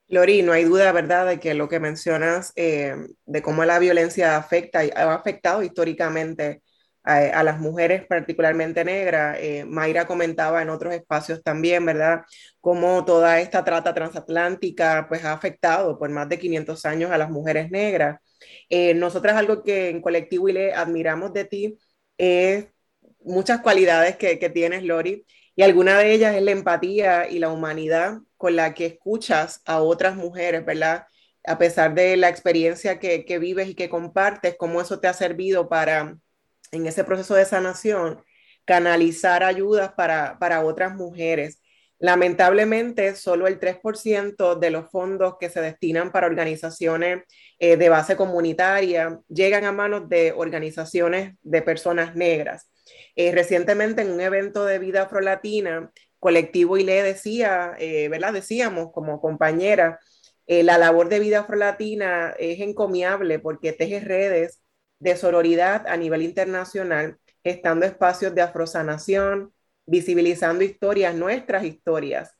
Lori, 0.08 0.42
no 0.42 0.52
hay 0.52 0.64
duda, 0.64 0.92
¿verdad?, 0.92 1.26
de 1.26 1.40
que 1.40 1.54
lo 1.54 1.68
que 1.68 1.80
mencionas 1.80 2.52
eh, 2.54 2.94
de 3.26 3.42
cómo 3.42 3.64
la 3.64 3.80
violencia 3.80 4.36
afecta 4.36 4.84
y 4.84 4.90
ha 4.94 5.12
afectado 5.12 5.64
históricamente 5.64 6.62
a, 7.06 7.42
las 7.44 7.60
mujeres 7.60 8.04
particularmente 8.06 8.84
negras. 8.84 9.38
Eh, 9.40 9.64
Mayra 9.64 10.06
comentaba 10.06 10.60
en 10.62 10.70
otros 10.70 10.92
espacios 10.92 11.42
también, 11.42 11.86
¿verdad? 11.86 12.22
Cómo 12.60 13.04
toda 13.04 13.40
esta 13.40 13.64
trata 13.64 13.94
transatlántica 13.94 15.06
pues 15.08 15.24
ha 15.24 15.32
afectado 15.32 15.98
por 15.98 16.10
más 16.10 16.28
de 16.28 16.38
500 16.38 16.84
años 16.84 17.10
a 17.12 17.18
las 17.18 17.30
mujeres 17.30 17.70
negras. 17.70 18.20
Eh, 18.68 18.94
nosotras 18.94 19.36
algo 19.36 19.62
que 19.62 19.88
en 19.90 20.02
Colectivo 20.02 20.48
le 20.48 20.74
admiramos 20.74 21.32
de 21.32 21.44
ti 21.44 21.78
es 22.18 22.66
muchas 23.20 23.60
cualidades 23.60 24.16
que, 24.16 24.38
que 24.38 24.50
tienes, 24.50 24.82
Lori, 24.82 25.26
y 25.54 25.62
alguna 25.62 25.98
de 25.98 26.12
ellas 26.12 26.34
es 26.34 26.42
la 26.42 26.50
empatía 26.52 27.28
y 27.30 27.38
la 27.38 27.50
humanidad 27.50 28.18
con 28.36 28.56
la 28.56 28.74
que 28.74 28.86
escuchas 28.86 29.62
a 29.64 29.80
otras 29.80 30.16
mujeres, 30.16 30.64
¿verdad? 30.64 31.06
A 31.44 31.58
pesar 31.58 31.94
de 31.94 32.16
la 32.16 32.28
experiencia 32.28 32.98
que, 32.98 33.24
que 33.24 33.38
vives 33.38 33.68
y 33.68 33.74
que 33.74 33.88
compartes, 33.88 34.56
cómo 34.58 34.80
eso 34.80 35.00
te 35.00 35.08
ha 35.08 35.14
servido 35.14 35.68
para 35.68 36.18
en 36.76 36.86
ese 36.86 37.04
proceso 37.04 37.34
de 37.34 37.44
sanación, 37.44 38.22
canalizar 38.64 39.42
ayudas 39.44 39.92
para, 39.92 40.38
para 40.38 40.62
otras 40.64 40.94
mujeres. 40.94 41.62
Lamentablemente, 41.98 43.16
solo 43.16 43.46
el 43.46 43.58
3% 43.58 44.58
de 44.58 44.70
los 44.70 44.90
fondos 44.90 45.36
que 45.40 45.48
se 45.48 45.62
destinan 45.62 46.12
para 46.12 46.26
organizaciones 46.26 47.22
eh, 47.58 47.78
de 47.78 47.88
base 47.88 48.16
comunitaria 48.16 49.18
llegan 49.28 49.64
a 49.64 49.72
manos 49.72 50.08
de 50.10 50.32
organizaciones 50.32 51.36
de 51.42 51.62
personas 51.62 52.14
negras. 52.14 52.70
Eh, 53.14 53.32
recientemente, 53.32 54.02
en 54.02 54.10
un 54.10 54.20
evento 54.20 54.66
de 54.66 54.78
vida 54.78 55.02
afrolatina, 55.02 55.90
colectivo 56.18 56.76
y 56.76 56.84
le 56.84 57.02
decía, 57.02 57.74
eh, 57.78 58.08
¿verdad? 58.08 58.34
Decíamos 58.34 58.92
como 58.92 59.20
compañera, 59.20 59.98
la 60.48 60.78
labor 60.78 61.08
de 61.08 61.18
vida 61.18 61.40
afrolatina 61.40 62.32
es 62.38 62.60
encomiable 62.60 63.40
porque 63.40 63.72
teje 63.72 63.98
redes 63.98 64.60
de 64.98 65.16
sororidad 65.16 65.86
a 65.86 65.96
nivel 65.96 66.22
internacional, 66.22 67.18
estando 67.44 67.86
espacios 67.86 68.34
de 68.34 68.42
afrosanación, 68.42 69.52
visibilizando 69.86 70.64
historias, 70.64 71.14
nuestras 71.14 71.64
historias, 71.64 72.32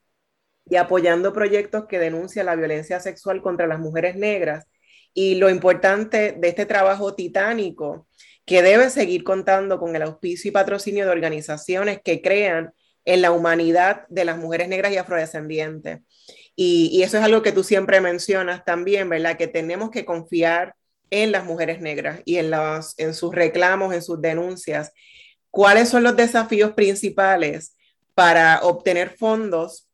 y 0.69 0.77
apoyando 0.77 1.33
proyectos 1.33 1.87
que 1.87 1.99
denuncian 1.99 2.47
la 2.47 2.57
violencia 2.57 2.99
sexual 3.01 3.41
contra 3.41 3.67
las 3.67 3.79
mujeres 3.79 4.17
negras. 4.17 4.67
Y 5.15 5.37
lo 5.37 5.49
importante 5.49 6.33
de 6.33 6.49
este 6.49 6.67
trabajo 6.67 7.15
titánico, 7.15 8.09
que 8.45 8.63
debe 8.63 8.91
seguir 8.91 9.25
contando 9.25 9.79
con 9.79 9.97
el 9.97 10.03
auspicio 10.03 10.49
y 10.49 10.53
patrocinio 10.53 11.05
de 11.05 11.11
organizaciones 11.11 12.01
que 12.03 12.23
crean 12.23 12.73
en 13.05 13.23
la 13.23 13.33
humanidad 13.33 14.07
de 14.09 14.25
las 14.25 14.39
mujeres 14.39 14.69
negras 14.69 14.93
y 14.93 14.97
afrodescendientes. 14.97 16.01
Y, 16.55 16.91
y 16.93 17.03
eso 17.03 17.19
es 17.19 17.25
algo 17.25 17.43
que 17.43 17.53
tú 17.53 17.63
siempre 17.65 18.01
mencionas 18.01 18.65
también, 18.65 19.09
¿verdad? 19.09 19.37
Que 19.37 19.47
tenemos 19.49 19.91
que 19.91 20.05
confiar 20.05 20.75
en 21.11 21.33
las 21.33 21.45
mujeres 21.45 21.81
negras 21.81 22.21
y 22.25 22.37
en, 22.37 22.53
en 22.99 23.15
sus 23.15 23.35
reclamos, 23.35 23.95
en 23.95 24.03
sus 24.03 24.21
denuncias. 24.21 24.93
¿Cuáles 25.51 25.89
son 25.89 26.03
los 26.03 26.17
desafíos 26.17 26.73
principales 26.73 27.77
para 28.15 28.61
obtener 28.63 29.17
fondos 29.17 29.89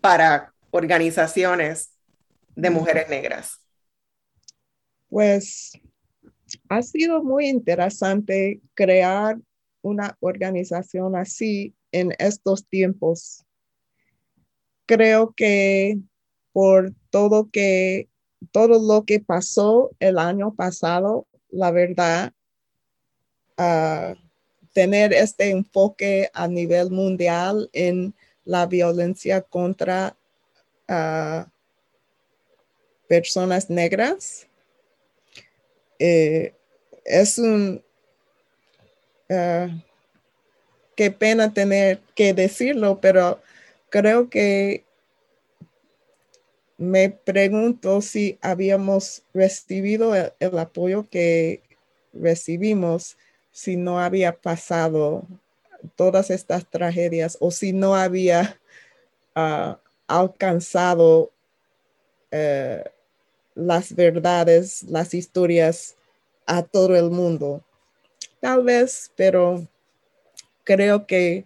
para 0.00 0.52
organizaciones 0.70 1.94
de 2.54 2.70
mujeres 2.70 3.08
negras? 3.08 3.60
Pues 5.08 5.72
ha 6.68 6.82
sido 6.82 7.22
muy 7.22 7.48
interesante 7.48 8.60
crear 8.74 9.38
una 9.82 10.16
organización 10.20 11.16
así 11.16 11.74
en 11.92 12.12
estos 12.18 12.66
tiempos. 12.66 13.44
Creo 14.86 15.32
que 15.34 15.98
por 16.52 16.92
todo 17.10 17.48
que 17.50 18.09
todo 18.52 18.80
lo 18.80 19.04
que 19.04 19.20
pasó 19.20 19.90
el 20.00 20.18
año 20.18 20.54
pasado, 20.54 21.26
la 21.50 21.70
verdad, 21.70 22.32
tener 24.72 25.12
este 25.12 25.50
enfoque 25.50 26.30
a 26.32 26.48
nivel 26.48 26.90
mundial 26.90 27.68
en 27.72 28.14
la 28.44 28.66
violencia 28.66 29.42
contra 29.42 30.16
personas 33.10 33.68
negras. 33.68 34.46
Eh, 35.98 36.54
es 37.04 37.38
un, 37.38 37.82
uh, 39.28 39.68
qué 40.94 41.10
pena 41.10 41.52
tener 41.52 42.00
que 42.14 42.32
decirlo, 42.32 43.00
pero 43.00 43.42
creo 43.88 44.30
que 44.30 44.84
me 46.80 47.10
pregunto 47.10 48.00
si 48.00 48.38
habíamos 48.40 49.22
recibido 49.34 50.14
el, 50.14 50.58
apoyo 50.58 51.06
que 51.10 51.62
recibimos 52.14 53.18
si 53.52 53.76
no 53.76 54.00
había 54.00 54.40
pasado 54.40 55.26
todas 55.94 56.30
estas 56.30 56.64
tragedias 56.70 57.36
o 57.38 57.50
si 57.50 57.74
no 57.74 57.94
había 57.94 58.58
ah, 59.34 59.78
alcanzado 60.06 61.30
eh, 62.30 62.82
las 63.54 63.94
verdades, 63.94 64.82
las 64.84 65.12
historias 65.12 65.96
a 66.46 66.62
todo 66.62 66.96
el 66.96 67.10
mundo. 67.10 67.62
Tal 68.40 68.64
vez, 68.64 69.12
pero 69.16 69.68
creo 70.64 71.06
que 71.06 71.44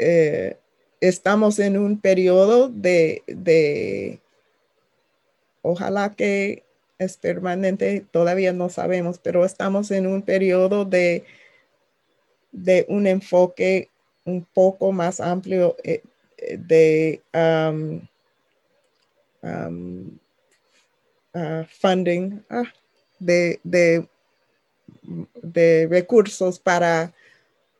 eh, 0.00 0.59
estamos 1.00 1.58
en 1.58 1.78
un 1.78 1.98
periodo 1.98 2.68
de, 2.68 4.20
ojalá 5.62 6.10
que 6.10 6.64
es 6.98 7.16
permanente, 7.16 8.04
todavía 8.10 8.52
no 8.52 8.68
sabemos, 8.68 9.18
pero 9.18 9.44
estamos 9.44 9.90
en 9.90 10.06
un 10.06 10.22
periodo 10.22 10.84
de, 10.84 11.24
de 12.52 12.84
un 12.88 13.06
enfoque 13.06 13.88
un 14.24 14.44
poco 14.44 14.92
más 14.92 15.18
amplio 15.18 15.76
eh, 15.82 16.02
de 16.58 17.22
um, 17.32 18.06
um, 19.42 20.18
uh, 21.34 21.64
funding, 21.80 22.42
ah, 22.50 22.64
de, 23.18 23.58
de, 23.64 24.06
de, 25.42 25.88
recursos 25.90 26.58
para 26.58 27.14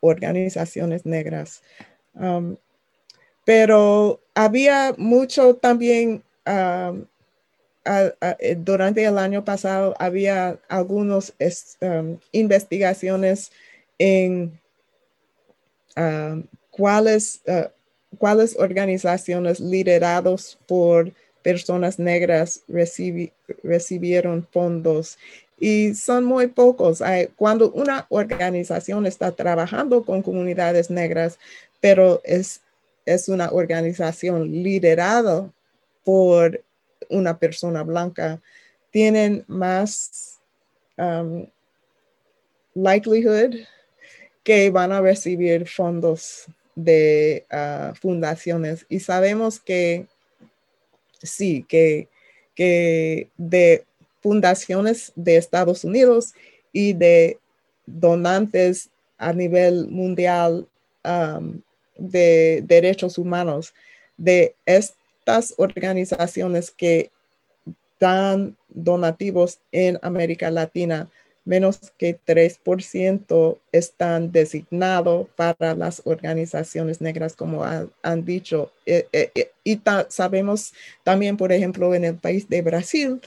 organizaciones 0.01 1.05
negras. 1.05 1.62
Um, 2.14 2.57
pero 3.45 4.20
había 4.34 4.95
mucho 4.97 5.55
también, 5.57 6.22
eh, 6.47 7.05
durante 8.59 9.05
el 9.05 9.18
año 9.18 9.45
pasado, 9.45 9.95
había 9.99 10.59
algunas 10.68 11.32
um, 11.80 12.18
investigaciones 12.32 13.51
en 13.99 14.59
um, 15.97 16.45
cuáles, 16.70 17.41
uh, 17.47 17.68
cuáles 18.18 18.57
organizaciones 18.59 19.61
lideradas 19.61 20.59
por 20.66 21.12
personas 21.43 21.99
negras 21.99 22.62
recibieron 23.62 24.47
fondos 24.51 25.18
y 25.59 25.95
son 25.95 26.24
muy 26.24 26.47
pocos. 26.49 27.03
Cuando 27.36 27.70
una 27.72 28.07
organización 28.11 29.07
está 29.07 29.32
trabajando 29.32 30.03
con 30.05 30.22
comunidades 30.22 30.91
negras, 30.91 31.38
pero 31.80 32.20
es 32.24 32.61
es 33.05 33.28
una 33.28 33.51
organización 33.51 34.51
liderada 34.51 35.51
por 36.05 36.62
una 37.09 37.38
persona 37.38 37.82
blanca, 37.82 38.40
tienen 38.90 39.44
más 39.46 40.38
um, 40.96 41.46
likelihood 42.74 43.57
que 44.42 44.70
van 44.70 44.92
a 44.92 45.01
recibir 45.01 45.68
fondos 45.68 46.46
de 46.74 47.46
uh, 47.53 47.94
fundaciones. 47.94 48.86
Y 48.88 49.01
sabemos 49.01 49.61
que 49.61 50.07
sí, 51.22 51.64
que, 51.68 52.09
que 52.55 53.28
de 53.36 53.84
fundaciones 54.22 55.12
de 55.16 55.36
Estados 55.36 55.84
Unidos 55.84 56.34
y 56.72 56.92
de 56.92 57.38
donantes 57.86 58.90
a 59.18 59.32
nivel 59.32 59.88
mundial 59.88 60.66
um, 61.05 61.61
de 62.01 62.64
derechos 62.66 63.18
humanos 63.18 63.74
de 64.16 64.55
estas 64.66 65.55
organizaciones 65.57 66.70
que 66.70 67.11
dan 68.01 68.57
donativos 68.68 69.61
en 69.70 69.98
América 70.03 70.51
Latina, 70.51 71.09
menos 71.44 71.92
que 71.98 72.18
3% 72.26 73.59
están 73.72 74.32
designados 74.32 75.28
para 75.36 75.74
las 75.74 76.03
organizaciones 76.05 77.01
negras, 77.01 77.36
como 77.36 77.64
han 77.64 78.24
dicho. 78.24 78.72
Eh, 78.86 79.07
eh, 79.12 79.30
eh, 79.34 79.51
y 79.64 79.80
sabemos 80.09 80.72
también, 81.05 81.36
por 81.36 81.53
ejemplo, 81.53 81.94
en 81.94 82.05
el 82.05 82.16
país 82.16 82.48
de 82.48 82.62
Brasil, 82.62 83.20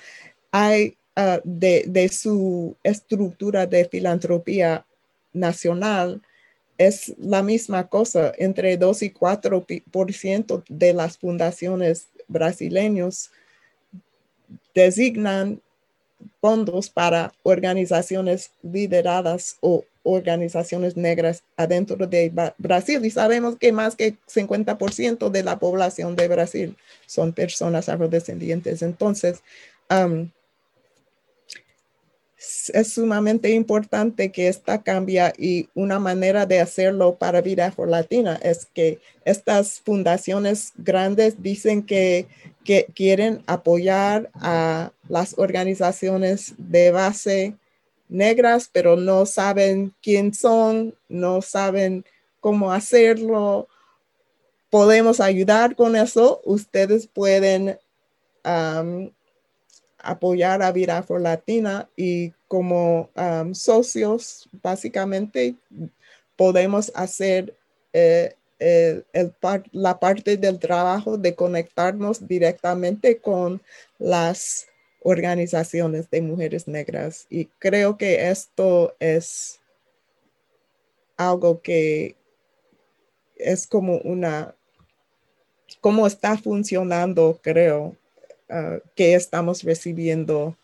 hay 0.52 0.98
de, 1.44 1.84
de, 1.88 2.10
su 2.10 2.76
estructura 2.84 3.68
de 3.68 3.86
filantropía 3.86 4.84
nacional, 5.32 6.22
es 6.78 7.14
la 7.18 7.44
misma 7.44 7.88
cosa, 7.88 8.34
entre 8.38 8.78
2 8.78 9.04
y 9.04 9.10
4 9.12 9.66
por 9.92 10.14
ciento 10.14 10.64
de 10.70 10.94
las 10.94 11.18
fundaciones 11.18 12.08
brasileños 12.28 13.32
designan 14.74 15.62
fondos 16.42 16.90
para 16.90 17.34
organizaciones 17.44 18.52
lideradas 18.62 19.58
o 19.62 19.84
organizaciones 20.04 20.98
negras 20.98 21.44
adentro 21.56 22.08
de 22.08 22.32
Brasil 22.58 23.06
y 23.06 23.10
sabemos 23.10 23.56
que 23.58 23.72
más 23.72 23.96
que 23.96 24.16
50% 24.28 25.30
de 25.30 25.44
la 25.44 25.60
población 25.60 26.16
de 26.16 26.28
Brasil 26.28 26.78
son 27.06 27.32
personas 27.34 27.88
afrodescendientes. 27.88 28.82
Entonces, 28.82 29.42
es 32.74 32.94
sumamente 32.94 33.52
importante 33.52 34.32
que 34.32 34.48
esta 34.48 34.84
cambie 34.84 35.34
y 35.38 35.70
una 35.74 36.00
manera 36.00 36.46
de 36.46 36.60
hacerlo 36.60 37.16
para 37.16 37.42
Vida 37.42 37.72
for 37.72 37.88
Latina 37.88 38.40
es 38.42 38.66
que 38.66 39.00
estas 39.24 39.80
fundaciones 39.80 40.74
grandes 40.78 41.42
dicen 41.42 41.84
que, 41.84 42.28
que 42.66 42.88
quieren 42.94 43.44
apoyar 43.48 44.30
a 44.36 44.92
las 45.08 45.38
organizaciones 45.38 46.54
de 46.58 46.92
base 46.92 47.56
negras, 48.10 48.70
pero 48.72 48.96
no 48.96 49.26
saben 49.26 49.94
quién 50.02 50.34
son, 50.34 50.96
no 51.08 51.42
saben 51.42 52.06
cómo 52.40 52.74
hacerlo. 52.74 53.68
Podemos 54.70 55.20
ayudar 55.20 55.76
con 55.76 55.96
eso. 55.96 56.42
Ustedes 56.44 57.08
pueden 57.08 57.80
apoyar 60.04 60.62
a 60.62 60.72
Vida 60.72 61.02
for 61.02 61.20
Latina 61.20 61.90
y 61.96 62.32
como 62.48 63.10
um, 63.16 63.54
socios, 63.56 64.48
básicamente, 64.62 65.56
podemos 66.36 66.92
hacer 66.94 67.56
eh, 67.94 68.36
la 69.72 70.00
parte 70.00 70.38
del 70.38 70.60
trabajo 70.60 71.18
de 71.18 71.36
conectarnos 71.36 72.28
directamente 72.28 73.18
con 73.18 73.62
las 74.00 74.68
organizaciones 75.02 76.10
de 76.10 76.22
mujeres 76.22 76.68
negras. 76.68 77.28
Y 77.30 77.46
creo 77.60 77.98
que 77.98 78.30
esto 78.30 78.96
es 79.00 79.60
algo 81.18 81.62
que 81.62 82.16
es 83.36 83.68
como 83.68 83.98
una, 84.00 84.56
cómo 85.82 86.08
está 86.08 86.38
funcionando, 86.38 87.40
creo, 87.42 87.98
Ah, 88.56 88.78
que 88.94 89.16
estamos 89.16 89.64
recibiendo 89.64 90.56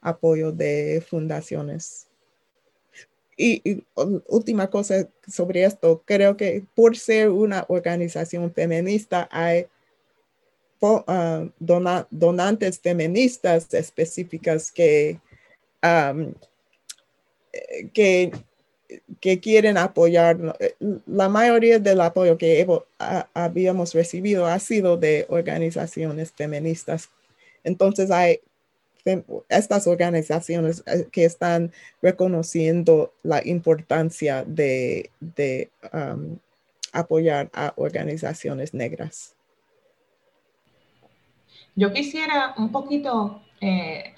apoyo 0.00 0.52
de 0.52 1.04
fundaciones. 1.06 2.06
Y, 3.36 3.84
última 4.26 4.70
cosa 4.70 5.06
sobre 5.28 5.64
esto, 5.64 6.02
creo 6.06 6.38
que 6.38 6.64
por 6.74 6.96
ser 6.96 7.28
una 7.28 7.66
organización 7.68 8.50
feminista 8.54 9.28
hay 9.30 9.66
ah, 10.80 11.46
donantes 11.60 12.80
feministas 12.80 13.74
específicas 13.74 14.72
que, 14.72 15.20
que, 17.92 18.32
que, 19.20 19.40
quieren 19.40 19.76
apoyar. 19.76 20.56
La 21.04 21.28
mayoría 21.28 21.78
del 21.78 22.00
apoyo 22.00 22.38
que 22.38 22.66
habíamos 23.34 23.92
recibido 23.92 24.46
ha 24.46 24.58
sido 24.58 24.96
de 24.96 25.26
organizaciones 25.28 26.32
feministas 26.32 27.10
entonces 27.66 28.10
hay 28.10 28.40
estas 29.48 29.86
organizaciones 29.86 30.82
eh, 30.86 31.08
que 31.12 31.24
están 31.24 31.72
reconociendo 32.02 33.12
la 33.22 33.46
importancia 33.46 34.44
de, 34.44 35.10
um, 35.92 36.38
apoyar 36.92 37.50
a 37.52 37.72
organizaciones 37.76 38.72
negras. 38.72 39.34
Yo 41.74 41.92
quisiera 41.92 42.54
un 42.56 42.72
poquito 42.72 43.42
eh, 43.60 44.14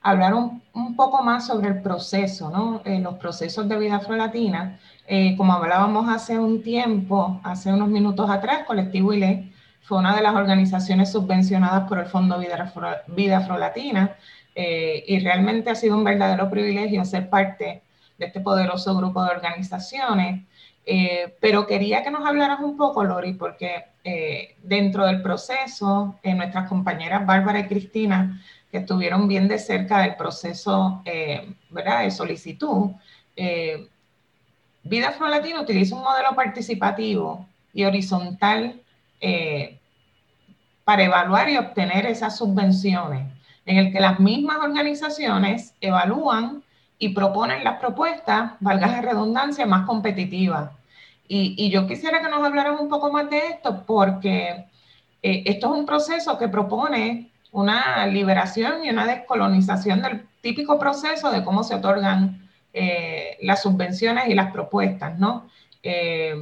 hablar 0.00 0.34
un, 0.34 0.96
poco 0.96 1.22
más 1.22 1.46
sobre 1.46 1.68
el 1.68 1.82
proceso, 1.82 2.50
¿no? 2.50 2.82
Eh, 2.84 2.98
los 3.00 3.14
procesos 3.18 3.68
de 3.68 3.78
vida 3.78 3.96
afrolatina. 3.96 4.78
Eh, 5.06 5.36
como 5.36 5.52
hablábamos 5.52 6.08
hace 6.08 6.38
un 6.38 6.62
tiempo, 6.62 7.40
hace 7.44 7.72
unos 7.72 7.88
minutos 7.88 8.28
atrás, 8.30 8.64
Colectivo 8.66 9.12
ILE 9.12 9.51
fue 9.82 9.98
una 9.98 10.14
de 10.14 10.22
las 10.22 10.34
organizaciones 10.34 11.12
subvencionadas 11.12 11.88
por 11.88 11.98
el 11.98 12.06
Fondo 12.06 12.38
Vida, 12.38 12.56
Afro, 12.56 12.88
vida 13.08 13.38
Afrolatina 13.38 14.16
y 14.54 15.18
realmente 15.20 15.70
ha 15.70 15.74
sido 15.74 15.96
un 15.96 16.04
verdadero 16.04 16.50
privilegio 16.50 17.04
ser 17.04 17.30
parte 17.30 17.82
de 18.18 18.26
este 18.26 18.40
poderoso 18.40 18.94
grupo 18.96 19.24
de 19.24 19.30
organizaciones. 19.30 20.42
pero 21.40 21.66
quería 21.66 22.02
que 22.02 22.10
nos 22.10 22.26
hablaras 22.26 22.60
un 22.60 22.76
poco, 22.76 23.02
Lori, 23.02 23.32
porque 23.32 23.86
dentro 24.62 25.06
del 25.06 25.22
proceso, 25.22 26.16
nuestras 26.22 26.68
compañeras 26.68 27.24
Bárbara 27.24 27.60
y 27.60 27.66
Cristina 27.66 28.40
que 28.72 28.78
estuvieron 28.78 29.28
bien 29.28 29.46
de 29.48 29.58
cerca 29.58 30.00
del 30.00 30.16
proceso 30.16 31.02
eh, 31.04 31.54
¿verdad? 31.68 32.04
de 32.04 32.10
solicitud. 32.10 32.90
Eh, 33.36 33.86
Vida 34.82 35.10
Afro 35.10 35.28
Latina 35.28 35.60
utiliza 35.60 35.94
un 35.94 36.02
modelo 36.02 36.34
participativo 36.34 37.46
y 37.74 37.84
horizontal 37.84 38.80
eh, 39.22 39.78
para 40.84 41.04
evaluar 41.04 41.48
y 41.48 41.56
obtener 41.56 42.04
esas 42.04 42.36
subvenciones, 42.36 43.26
en 43.64 43.78
el 43.78 43.90
que 43.90 44.00
las 44.00 44.20
mismas 44.20 44.58
organizaciones 44.58 45.74
evalúan 45.80 46.62
y 46.98 47.08
proponen 47.10 47.64
las 47.64 47.80
propuestas, 47.80 48.52
valga 48.60 48.88
la 48.88 49.00
redundancia, 49.00 49.64
más 49.64 49.86
competitivas. 49.86 50.70
Y, 51.26 51.54
y, 51.56 51.70
yo 51.70 51.86
quisiera 51.86 52.20
que 52.20 52.28
nos 52.28 52.44
hablaran 52.44 52.78
un 52.78 52.90
poco 52.90 53.10
más 53.10 53.30
de 53.30 53.38
esto, 53.38 53.84
porque 53.86 54.66
esto 55.22 55.72
es 55.72 55.80
un 55.80 55.86
proceso 55.86 56.36
que 56.36 56.48
propone 56.48 57.30
una 57.52 58.06
liberación 58.06 58.84
y 58.84 58.90
una 58.90 59.06
descolonización 59.06 60.02
del 60.02 60.26
típico 60.40 60.78
proceso 60.78 61.30
de 61.30 61.44
cómo 61.44 61.62
se 61.62 61.76
otorgan 61.76 62.48
eh, 62.72 63.36
las 63.42 63.62
subvenciones 63.62 64.28
y 64.28 64.34
las 64.34 64.50
propuestas, 64.50 65.18
¿no? 65.18 65.46
Eh, 65.82 66.34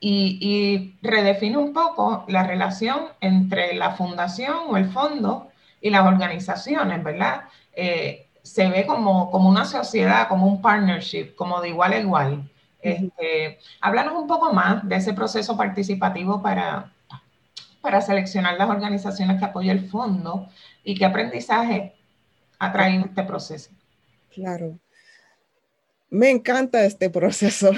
y, 0.00 0.96
redefine 1.02 1.56
un 1.56 1.72
poco 1.72 2.24
la 2.28 2.44
relación 2.44 3.06
entre 3.20 3.74
la 3.74 3.92
fundación 3.92 4.56
o 4.68 4.76
el 4.76 4.90
fondo 4.90 5.48
y 5.80 5.90
las 5.90 6.06
organizaciones, 6.06 7.02
¿verdad? 7.02 7.42
Eh, 7.72 8.28
se 8.42 8.68
ve 8.68 8.86
como, 8.86 9.30
como 9.30 9.48
una 9.48 9.64
sociedad, 9.64 10.28
como 10.28 10.46
un 10.46 10.62
partnership, 10.62 11.34
como 11.34 11.60
de 11.60 11.70
igual 11.70 11.92
a 11.92 11.98
igual. 11.98 12.50
Este, 12.80 13.58
háblanos 13.80 14.14
un 14.14 14.26
poco 14.26 14.52
más 14.52 14.88
de 14.88 14.96
ese 14.96 15.12
proceso 15.12 15.56
participativo 15.56 16.40
para, 16.40 16.92
para 17.80 18.00
seleccionar 18.00 18.56
las 18.56 18.70
organizaciones 18.70 19.38
que 19.38 19.44
apoyan 19.44 19.78
el 19.78 19.88
fondo 19.88 20.48
y 20.84 20.94
qué 20.94 21.04
aprendizaje 21.04 21.94
ha 22.58 22.72
traído 22.72 23.04
este 23.04 23.22
proceso. 23.24 23.70
Claro. 24.32 24.78
Me 26.10 26.30
encanta 26.30 26.84
este 26.84 27.10
proceso. 27.10 27.70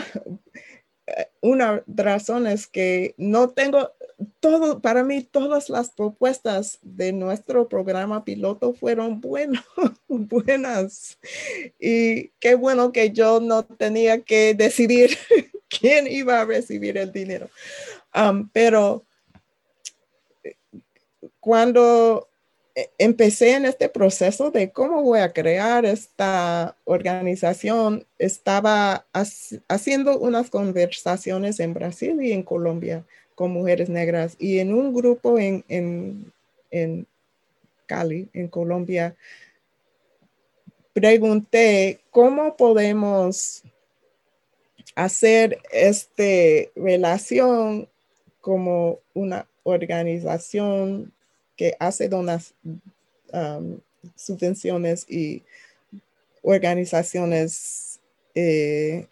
Una 1.40 1.82
razón 1.86 2.46
es 2.46 2.66
que 2.66 3.14
no 3.16 3.50
tengo 3.50 3.92
todo, 4.40 4.80
para 4.80 5.04
mí 5.04 5.22
todas 5.22 5.68
las 5.68 5.90
propuestas 5.90 6.78
de 6.82 7.12
nuestro 7.12 7.68
programa 7.68 8.24
piloto 8.24 8.74
fueron 8.74 9.20
buenas. 9.20 9.64
Y 11.78 12.28
qué 12.40 12.54
bueno 12.54 12.92
que 12.92 13.10
yo 13.10 13.40
no 13.40 13.64
tenía 13.64 14.22
que 14.22 14.54
decidir 14.54 15.16
quién 15.68 16.06
iba 16.06 16.40
a 16.40 16.44
recibir 16.44 16.98
el 16.98 17.12
dinero. 17.12 17.48
Um, 18.14 18.48
pero 18.52 19.04
cuando 21.38 22.28
eh, 22.28 22.29
empecé 22.98 23.54
en 23.54 23.64
este 23.64 23.88
proceso 23.88 24.50
de 24.50 24.70
cómo 24.70 25.02
voy 25.02 25.20
a 25.20 25.32
crear 25.32 25.84
esta 25.84 26.76
organización, 26.84 28.06
estaba 28.18 29.06
haciendo 29.68 30.18
unas 30.18 30.50
conversaciones 30.50 31.60
en 31.60 31.74
Brasil 31.74 32.22
y 32.22 32.32
en 32.32 32.42
Colombia 32.42 33.04
con 33.34 33.52
mujeres 33.52 33.88
negras 33.88 34.36
y 34.38 34.58
en 34.58 34.74
un 34.74 34.94
grupo 34.94 35.38
en, 35.38 35.64
en 36.70 37.06
Cali, 37.86 38.28
en 38.32 38.48
Colombia, 38.48 39.16
pregunté 40.92 42.00
cómo 42.10 42.56
podemos 42.56 43.62
hacer 44.94 45.58
esta 45.72 46.70
relación 46.76 47.88
como 48.40 48.98
una 49.14 49.46
organización 49.62 51.12
que 51.60 51.76
hace 51.78 52.08
donas, 52.08 52.54
um, 53.34 53.78
subvenciones 54.16 55.04
y 55.10 55.42
organizaciones 56.40 58.00
eh, 58.34 59.06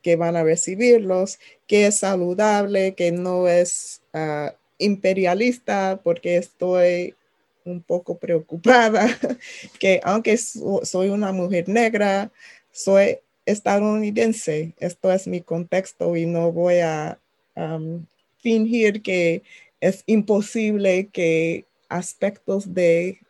que 0.00 0.14
van 0.14 0.36
a 0.36 0.44
recibirlos, 0.44 1.40
que 1.66 1.88
es 1.88 1.98
saludable, 1.98 2.94
que 2.94 3.10
no 3.10 3.48
es 3.48 4.00
uh, 4.14 4.54
imperialista, 4.78 5.98
porque 6.04 6.36
estoy 6.36 7.16
un 7.64 7.82
poco 7.82 8.16
preocupada, 8.16 9.08
que 9.80 10.00
aunque 10.04 10.36
soy 10.36 11.08
una 11.08 11.32
mujer 11.32 11.68
negra, 11.68 12.30
soy 12.70 13.18
estadounidense, 13.44 14.72
esto 14.78 15.10
es 15.10 15.26
mi 15.26 15.40
contexto 15.40 16.14
y 16.14 16.26
no 16.26 16.52
voy 16.52 16.78
a 16.78 17.18
um, 17.56 18.06
fingir 18.38 19.02
que 19.02 19.42
es 19.80 20.02
imposible 20.06 21.08
que 21.08 21.66
aspectos 21.88 22.74
de 22.74 23.20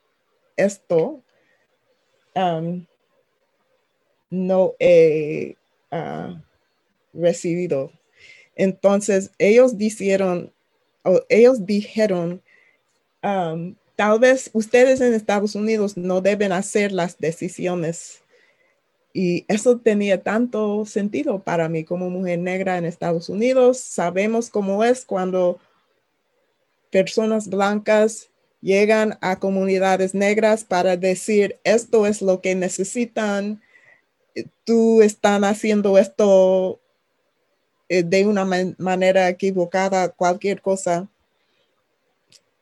esto 0.57 1.23
um, 2.35 2.87
no 4.31 4.75
he 4.79 5.57
uh, 5.93 6.37
recibido. 7.13 7.93
Entonces, 8.55 9.31
ellos 9.39 9.77
dijeron, 9.77 10.53
ellos 11.29 11.67
dijeron, 11.67 12.43
um, 13.23 13.75
tal 13.97 14.19
vez 14.19 14.51
ustedes 14.53 15.01
en 15.01 15.15
Estados 15.15 15.55
Unidos 15.55 15.97
no 15.97 16.21
deben 16.21 16.53
hacer 16.53 16.93
las 16.93 17.19
decisiones. 17.19 18.23
Y 19.13 19.47
eso 19.49 19.79
tenía 19.79 20.23
tanto 20.23 20.85
sentido 20.85 21.43
para 21.43 21.71
mí 21.71 21.85
como 21.85 22.11
mujer 22.11 22.39
negra 22.39 22.77
en 22.77 22.85
Estados 22.85 23.31
Unidos. 23.31 23.79
Sabemos 23.79 24.51
cómo 24.51 24.85
es 24.85 25.07
cuando 25.07 25.59
personas 26.91 27.49
blancas 27.49 28.30
llegan 28.61 29.18
a 29.20 29.39
comunidades 29.39 30.14
negras 30.14 30.64
para 30.64 30.97
decir, 30.97 31.59
esto 31.64 32.07
es 32.07 32.22
lo 32.22 32.41
que 32.41 32.55
necesitan, 32.55 33.61
tú 34.64 35.03
están 35.03 35.45
haciendo 35.45 35.99
esto 35.99 36.80
eh, 37.89 38.03
de 38.03 38.26
una 38.26 38.45
manera 38.78 39.28
equivocada, 39.28 40.09
cualquier 40.09 40.61
cosa. 40.61 41.09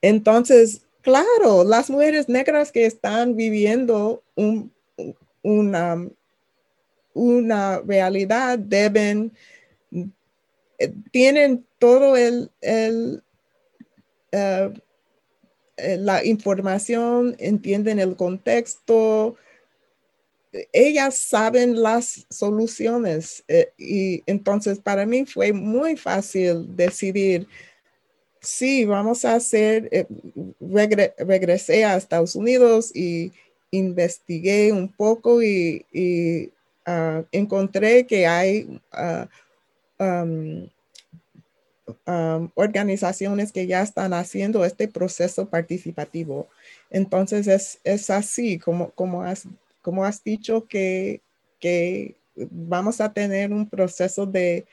Entonces, 0.02 0.82
claro, 1.00 1.64
las 1.64 1.88
mujeres 1.88 2.28
negras 2.28 2.70
que 2.70 2.84
están 2.84 3.36
viviendo 3.36 4.22
una, 5.42 6.08
una 7.14 7.80
realidad 7.80 8.58
deben, 8.58 9.32
eh, 10.78 10.92
tienen 11.10 11.66
todo 11.78 12.16
el, 12.16 12.50
el 12.60 13.23
eh, 14.34 14.74
eh, 15.76 15.96
la 15.96 16.24
información, 16.24 17.36
entienden 17.38 18.00
el 18.00 18.16
contexto, 18.16 19.36
ellas 20.72 21.16
saben 21.18 21.80
las 21.80 22.26
soluciones 22.30 23.44
eh, 23.46 23.72
y 23.78 24.24
entonces 24.26 24.80
para 24.80 25.06
mí 25.06 25.24
fue 25.24 25.52
muy 25.52 25.96
fácil 25.96 26.76
decidir, 26.76 27.46
sí, 28.40 28.84
vamos 28.84 29.24
a 29.24 29.36
hacer, 29.36 30.08
regresé 31.18 31.84
a 31.84 31.96
Estados 31.96 32.34
Unidos 32.34 32.90
y 32.94 33.30
investigué 33.70 34.72
un 34.72 34.88
poco 34.88 35.42
y, 35.42 36.52
ah, 36.86 37.22
encontré 37.30 38.04
que 38.04 38.26
hay 38.26 38.80
uh, 38.92 40.66
organizaciones 42.54 43.52
que 43.52 43.66
ya 43.66 43.82
están 43.82 44.14
haciendo 44.14 44.64
este 44.64 44.88
proceso 44.88 45.48
participativo. 45.48 46.48
Entonces 46.90 47.46
es, 47.46 47.78
es 47.84 48.10
así 48.10 48.58
como, 48.58 48.90
como, 48.90 49.22
has, 49.22 49.46
como 49.82 50.04
has 50.04 50.22
dicho 50.22 50.66
que, 50.66 51.20
que 51.60 52.14
vamos 52.36 53.00
a 53.00 53.12
tener 53.12 53.52
un 53.52 53.68
proceso 53.68 54.26
de, 54.26 54.66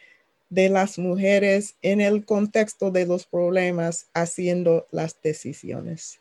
de 0.49 0.69
las 0.69 0.97
mujeres 0.97 1.75
en 1.81 2.01
el 2.01 2.25
contexto 2.25 2.91
de 2.91 3.05
los 3.05 3.25
problemas 3.25 4.07
haciendo 4.13 4.87
las 4.91 5.21
decisiones. 5.21 6.19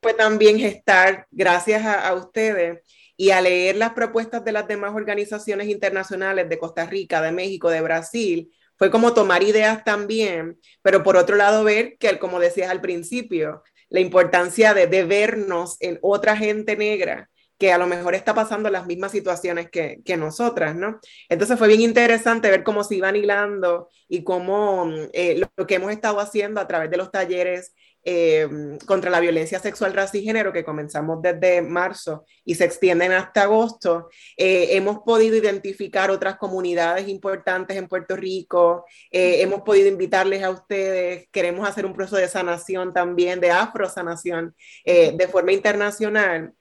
Pues 0.00 0.16
también 0.16 0.58
gestar, 0.58 1.26
gracias 1.30 1.84
a, 1.84 2.08
a, 2.08 2.14
ustedes 2.14 2.80
y 3.16 3.32
a 3.32 3.40
leer 3.42 3.76
las 3.76 3.92
propuestas 3.92 4.42
de 4.44 4.52
las 4.52 4.66
demás 4.66 4.94
organizaciones 4.94 5.68
internacionales 5.68 6.48
de 6.48 6.58
Costa 6.58 6.86
Rica, 6.86 7.20
de 7.20 7.32
México, 7.32 7.68
de 7.68 7.82
Brasil, 7.82 8.50
fue 8.80 8.90
como 8.90 9.12
tomar 9.12 9.42
ideas 9.42 9.84
también, 9.84 10.58
pero 10.80 11.02
por 11.02 11.18
otro 11.18 11.36
lado 11.36 11.64
ver 11.64 11.98
que, 11.98 12.18
como 12.18 12.40
decías 12.40 12.70
al 12.70 12.80
principio, 12.80 13.62
la 13.90 14.00
importancia 14.00 14.72
de, 14.72 14.86
de 14.86 15.04
vernos 15.04 15.76
en 15.80 15.98
otra 16.00 16.34
gente 16.34 16.78
negra 16.78 17.28
que 17.58 17.74
a 17.74 17.78
lo 17.78 17.86
mejor 17.86 18.14
está 18.14 18.34
pasando 18.34 18.70
las 18.70 18.86
mismas 18.86 19.12
situaciones 19.12 19.68
que, 19.70 20.00
que, 20.02 20.16
nosotras, 20.16 20.74
¿no? 20.74 20.98
Entonces 21.28 21.58
fue 21.58 21.68
bien 21.68 21.82
interesante 21.82 22.50
ver 22.50 22.64
cómo 22.64 22.84
se 22.84 22.94
iban 22.94 23.16
hilando 23.16 23.90
y 24.08 24.24
cómo 24.24 24.90
eh, 25.12 25.42
lo, 25.56 25.66
que 25.66 25.74
hemos 25.74 25.92
estado 25.92 26.18
haciendo 26.20 26.58
a 26.58 26.66
través 26.66 26.90
de 26.90 26.96
los 26.96 27.10
talleres 27.10 27.74
eh, 28.04 28.48
contra 28.86 29.10
la 29.10 29.20
violencia 29.20 29.58
sexual, 29.58 29.92
raza 29.92 30.16
y 30.16 30.24
género 30.24 30.52
que 30.52 30.64
comenzamos 30.64 31.20
desde 31.22 31.62
marzo 31.62 32.24
y 32.44 32.54
se 32.54 32.64
extienden 32.64 33.12
hasta 33.12 33.42
agosto, 33.42 34.08
eh, 34.36 34.76
hemos 34.76 35.00
podido 35.00 35.36
identificar 35.36 36.10
otras 36.10 36.36
comunidades 36.36 37.08
importantes 37.08 37.76
en 37.76 37.88
Puerto 37.88 38.16
Rico, 38.16 38.84
hemos 39.10 39.62
podido 39.62 39.88
invitarles 39.88 40.42
a 40.42 40.50
ustedes, 40.50 41.28
queremos 41.30 41.68
hacer 41.68 41.86
un 41.86 41.94
proceso 41.94 42.16
de 42.16 42.28
sanación 42.28 42.92
también, 42.92 43.40
de 43.40 43.50
afrosanación, 43.50 44.54
de 44.84 45.28
forma 45.30 45.52
internacional. 45.52 46.54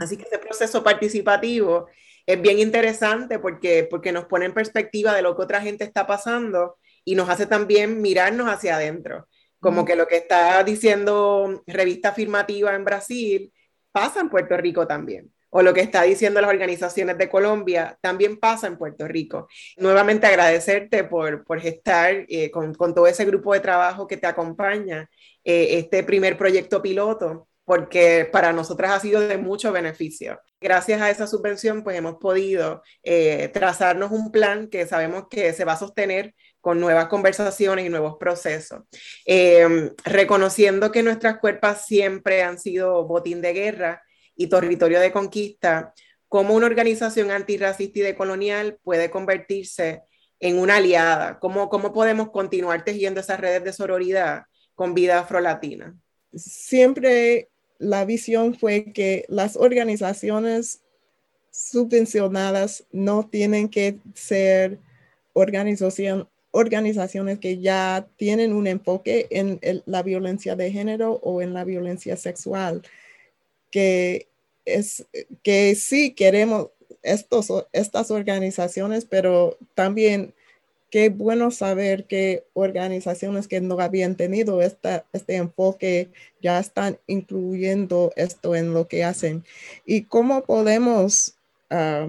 Así 0.00 0.16
que 0.16 0.24
ese 0.24 0.38
proceso 0.38 0.82
participativo 0.82 1.86
es 2.26 2.40
bien 2.40 2.58
interesante 2.58 3.38
porque, 3.38 3.86
porque 3.90 4.12
nos 4.12 4.26
pone 4.26 4.46
en 4.46 4.54
perspectiva 4.54 5.14
de 5.14 5.22
lo 5.22 5.36
que 5.36 5.42
otra 5.42 5.60
gente 5.60 5.84
está 5.84 6.06
pasando 6.06 6.78
y 7.04 7.14
nos 7.14 7.28
hace 7.28 7.46
también 7.46 8.00
mirarnos 8.00 8.48
hacia 8.48 8.76
adentro. 8.76 9.28
Como 9.62 9.84
que 9.84 9.94
lo 9.94 10.08
que 10.08 10.16
está 10.16 10.64
diciendo 10.64 11.62
revista 11.68 12.08
afirmativa 12.08 12.74
en 12.74 12.84
Brasil 12.84 13.52
pasa 13.92 14.20
en 14.20 14.28
Puerto 14.28 14.56
Rico 14.56 14.88
también. 14.88 15.32
O 15.50 15.62
lo 15.62 15.72
que 15.72 15.82
está 15.82 16.02
diciendo 16.02 16.40
las 16.40 16.50
organizaciones 16.50 17.16
de 17.16 17.28
Colombia 17.28 17.96
también 18.00 18.40
pasa 18.40 18.66
en 18.66 18.76
Puerto 18.76 19.06
Rico. 19.06 19.46
Nuevamente 19.76 20.26
agradecerte 20.26 21.04
por, 21.04 21.44
por 21.44 21.60
gestar 21.60 22.24
eh, 22.28 22.50
con, 22.50 22.74
con, 22.74 22.92
todo 22.92 23.06
ese 23.06 23.24
grupo 23.24 23.54
de 23.54 23.60
trabajo 23.60 24.08
que 24.08 24.16
te 24.16 24.26
acompaña 24.26 25.08
eh, 25.44 25.78
este 25.78 26.02
primer 26.02 26.36
proyecto 26.36 26.82
piloto 26.82 27.48
porque 27.64 28.28
para 28.30 28.52
nosotras 28.52 28.92
ha 28.92 29.00
sido 29.00 29.20
de 29.20 29.38
mucho 29.38 29.72
beneficio. 29.72 30.40
Gracias 30.60 31.00
a 31.00 31.10
esa 31.10 31.26
subvención, 31.26 31.82
pues 31.82 31.96
hemos 31.96 32.16
podido 32.16 32.82
eh, 33.02 33.50
trazarnos 33.52 34.10
un 34.10 34.30
plan 34.32 34.68
que 34.68 34.86
sabemos 34.86 35.24
que 35.30 35.52
se 35.52 35.64
va 35.64 35.72
a 35.72 35.78
sostener 35.78 36.34
con 36.60 36.80
nuevas 36.80 37.06
conversaciones 37.06 37.86
y 37.86 37.88
nuevos 37.88 38.16
procesos, 38.18 38.82
eh, 39.26 39.90
reconociendo 40.04 40.92
que 40.92 41.02
nuestras 41.02 41.38
cuerpos 41.38 41.78
siempre 41.86 42.42
han 42.42 42.58
sido 42.58 43.04
botín 43.04 43.40
de 43.42 43.52
guerra 43.52 44.02
y 44.36 44.48
territorio 44.48 45.00
de 45.00 45.12
conquista, 45.12 45.92
cómo 46.28 46.54
una 46.54 46.66
organización 46.66 47.30
antirracista 47.30 47.98
y 47.98 48.02
decolonial 48.02 48.78
puede 48.82 49.10
convertirse 49.10 50.02
en 50.40 50.58
una 50.58 50.76
aliada, 50.76 51.38
cómo, 51.38 51.68
cómo 51.68 51.92
podemos 51.92 52.30
continuar 52.30 52.84
tejiendo 52.84 53.20
esas 53.20 53.38
redes 53.38 53.62
de 53.64 53.72
sororidad 53.72 54.44
con 54.74 54.94
vida 54.94 55.20
afrolatina. 55.20 55.94
Siempre 56.34 57.51
la 57.82 58.04
visión 58.04 58.54
fue 58.54 58.92
que 58.92 59.24
las 59.28 59.56
organizaciones 59.56 60.82
subvencionadas 61.50 62.84
no 62.92 63.28
tienen 63.28 63.68
que 63.68 63.98
ser 64.14 64.78
organizaciones 65.32 66.28
que 67.40 67.58
ya 67.58 68.06
tienen 68.16 68.52
un 68.52 68.68
enfoque 68.68 69.26
en 69.30 69.58
la 69.84 70.04
violencia 70.04 70.54
de 70.54 70.70
género 70.70 71.14
o 71.24 71.42
en 71.42 71.54
la 71.54 71.64
violencia 71.64 72.16
sexual, 72.16 72.82
que, 73.72 74.28
es, 74.64 75.04
que 75.42 75.74
sí 75.74 76.12
queremos 76.12 76.68
estos, 77.02 77.52
estas 77.72 78.12
organizaciones, 78.12 79.06
pero 79.06 79.58
también 79.74 80.34
qué 80.92 81.08
bueno 81.08 81.50
saber 81.50 82.04
que 82.04 82.44
organizaciones 82.52 83.48
que 83.48 83.62
no 83.62 83.80
habían 83.80 84.14
tenido 84.14 84.60
este 84.60 85.02
enfoque 85.36 86.10
ya 86.42 86.58
están 86.60 86.98
incluyendo 87.06 88.12
esto 88.14 88.54
en 88.54 88.74
lo 88.74 88.86
que 88.88 89.02
hacen. 89.02 89.42
¿Y 89.86 90.02
cómo 90.02 90.44
podemos 90.44 91.34
ah, 91.70 92.06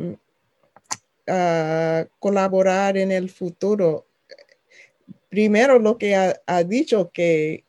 colaborar 2.19 2.97
en 2.97 3.13
el 3.13 3.29
futuro? 3.29 4.05
Primero, 5.29 5.79
lo 5.79 5.97
que 5.97 6.15
ha, 6.17 6.63
dicho 6.65 7.09
que 7.13 7.63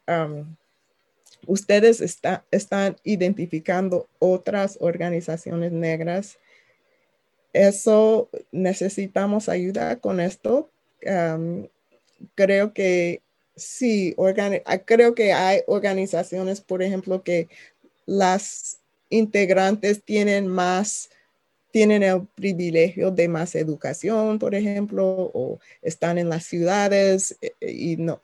ustedes 1.47 2.19
están 2.51 2.97
identificando 3.05 4.09
otras 4.19 4.79
organizaciones 4.81 5.71
negras. 5.71 6.39
Eso 7.53 8.29
necesitamos 8.51 9.49
ayuda 9.49 10.01
con 10.01 10.19
esto 10.19 10.71
creo 12.35 12.73
que 12.73 13.23
sí, 13.57 14.15
ah, 14.65 14.79
creo 14.79 15.15
que 15.15 15.33
hay 15.33 15.61
organizaciones, 15.67 16.61
por 16.61 16.83
ejemplo, 16.83 17.23
que 17.23 17.49
las 18.07 18.79
integrantes 19.11 20.03
tienen 20.03 20.49
más, 20.49 21.11
tienen 21.71 22.03
el 22.03 22.27
privilegio 22.35 23.11
de 23.11 23.29
más 23.29 23.55
educación, 23.55 24.39
por 24.39 24.55
ejemplo, 24.55 25.31
o 25.35 25.59
están 25.83 26.19
en 26.19 26.29
las 26.29 26.45
ciudades 26.45 27.37
eh, 27.41 27.53
eh, 27.61 27.73
y 27.73 27.97
no. 27.97 28.21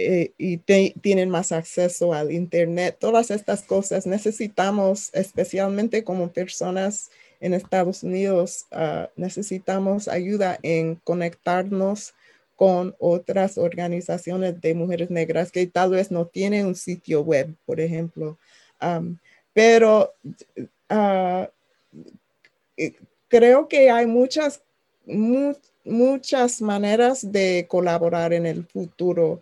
Eh, 0.00 0.32
y 0.38 0.58
tienen 0.58 1.28
más 1.28 1.50
acceso 1.50 2.14
al 2.14 2.30
Internet, 2.30 2.98
todas 3.00 3.32
estas 3.32 3.62
cosas 3.62 4.06
necesitamos, 4.06 5.10
especialmente 5.12 6.04
como 6.04 6.32
personas 6.32 7.10
en 7.40 7.54
Estados 7.54 8.02
Unidos 8.02 8.66
ah, 8.72 9.08
necesitamos 9.16 10.08
ayuda 10.08 10.58
en 10.62 10.96
conectarnos 10.96 12.14
con 12.56 12.96
otras 12.98 13.56
organizaciones 13.56 14.60
de 14.60 14.74
mujeres 14.74 15.10
negras 15.10 15.52
que 15.52 15.66
tal 15.68 15.90
vez 15.90 16.10
no 16.10 16.26
tienen 16.26 16.66
un 16.66 16.74
sitio 16.74 17.22
web, 17.22 17.54
por 17.64 17.80
ejemplo. 17.80 18.38
pero 19.52 20.12
ah, 20.88 21.48
eh, 22.76 22.94
creo 23.28 23.68
que 23.68 23.90
hay 23.90 24.06
muchas, 24.06 24.62
muchas 25.84 26.60
maneras 26.60 27.30
de 27.30 27.66
colaborar 27.68 28.32
en 28.32 28.46
el 28.46 28.66
futuro. 28.66 29.40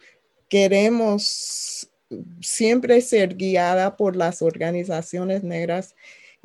Queremos 0.48 1.88
siempre 2.40 3.00
ser 3.00 3.36
guiada 3.36 3.96
por 3.96 4.14
las 4.16 4.42
organizaciones 4.42 5.42
negras 5.42 5.94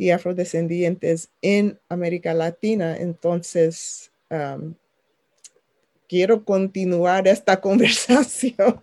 y 0.01 0.09
afrodescendientes 0.09 1.29
en 1.43 1.79
América 1.87 2.33
Latina. 2.33 2.97
Entonces, 2.97 4.11
quiero 6.09 6.43
continuar 6.43 7.27
esta 7.27 7.61
conversación. 7.61 8.81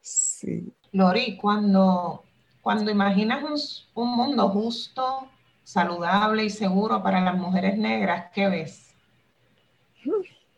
sí. 0.00 0.72
Lori, 0.90 1.36
cuando, 1.36 2.24
cuando 2.60 2.90
imaginas 2.90 3.86
un, 3.94 4.16
mundo 4.16 4.48
justo, 4.48 5.28
saludable 5.62 6.44
y 6.44 6.50
seguro 6.50 7.00
para 7.00 7.20
las 7.20 7.36
mujeres 7.38 7.78
negras, 7.78 8.32
¿qué 8.34 8.48
ves? 8.48 8.92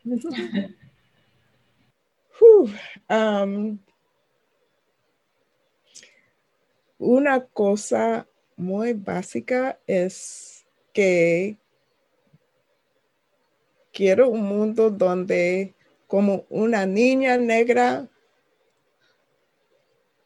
una 6.99 7.45
cosa 7.45 8.28
muy 8.59 8.93
básica 8.93 9.79
es 9.87 10.67
que 10.93 11.57
quiero 13.93 14.29
un 14.29 14.43
mundo 14.43 14.91
donde 14.91 15.75
como 16.07 16.45
una 16.51 16.85
niña 16.85 17.39
negra 17.39 18.09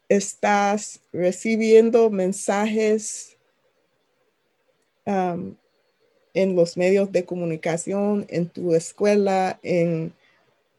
estás 0.09 1.01
recibiendo 1.11 2.09
mensajes 2.09 3.37
en 5.05 6.55
los 6.55 6.77
medios 6.77 7.11
de 7.11 7.25
comunicación, 7.25 8.25
en 8.29 8.49
tu 8.49 8.73
escuela, 8.73 9.59
en, 9.61 10.13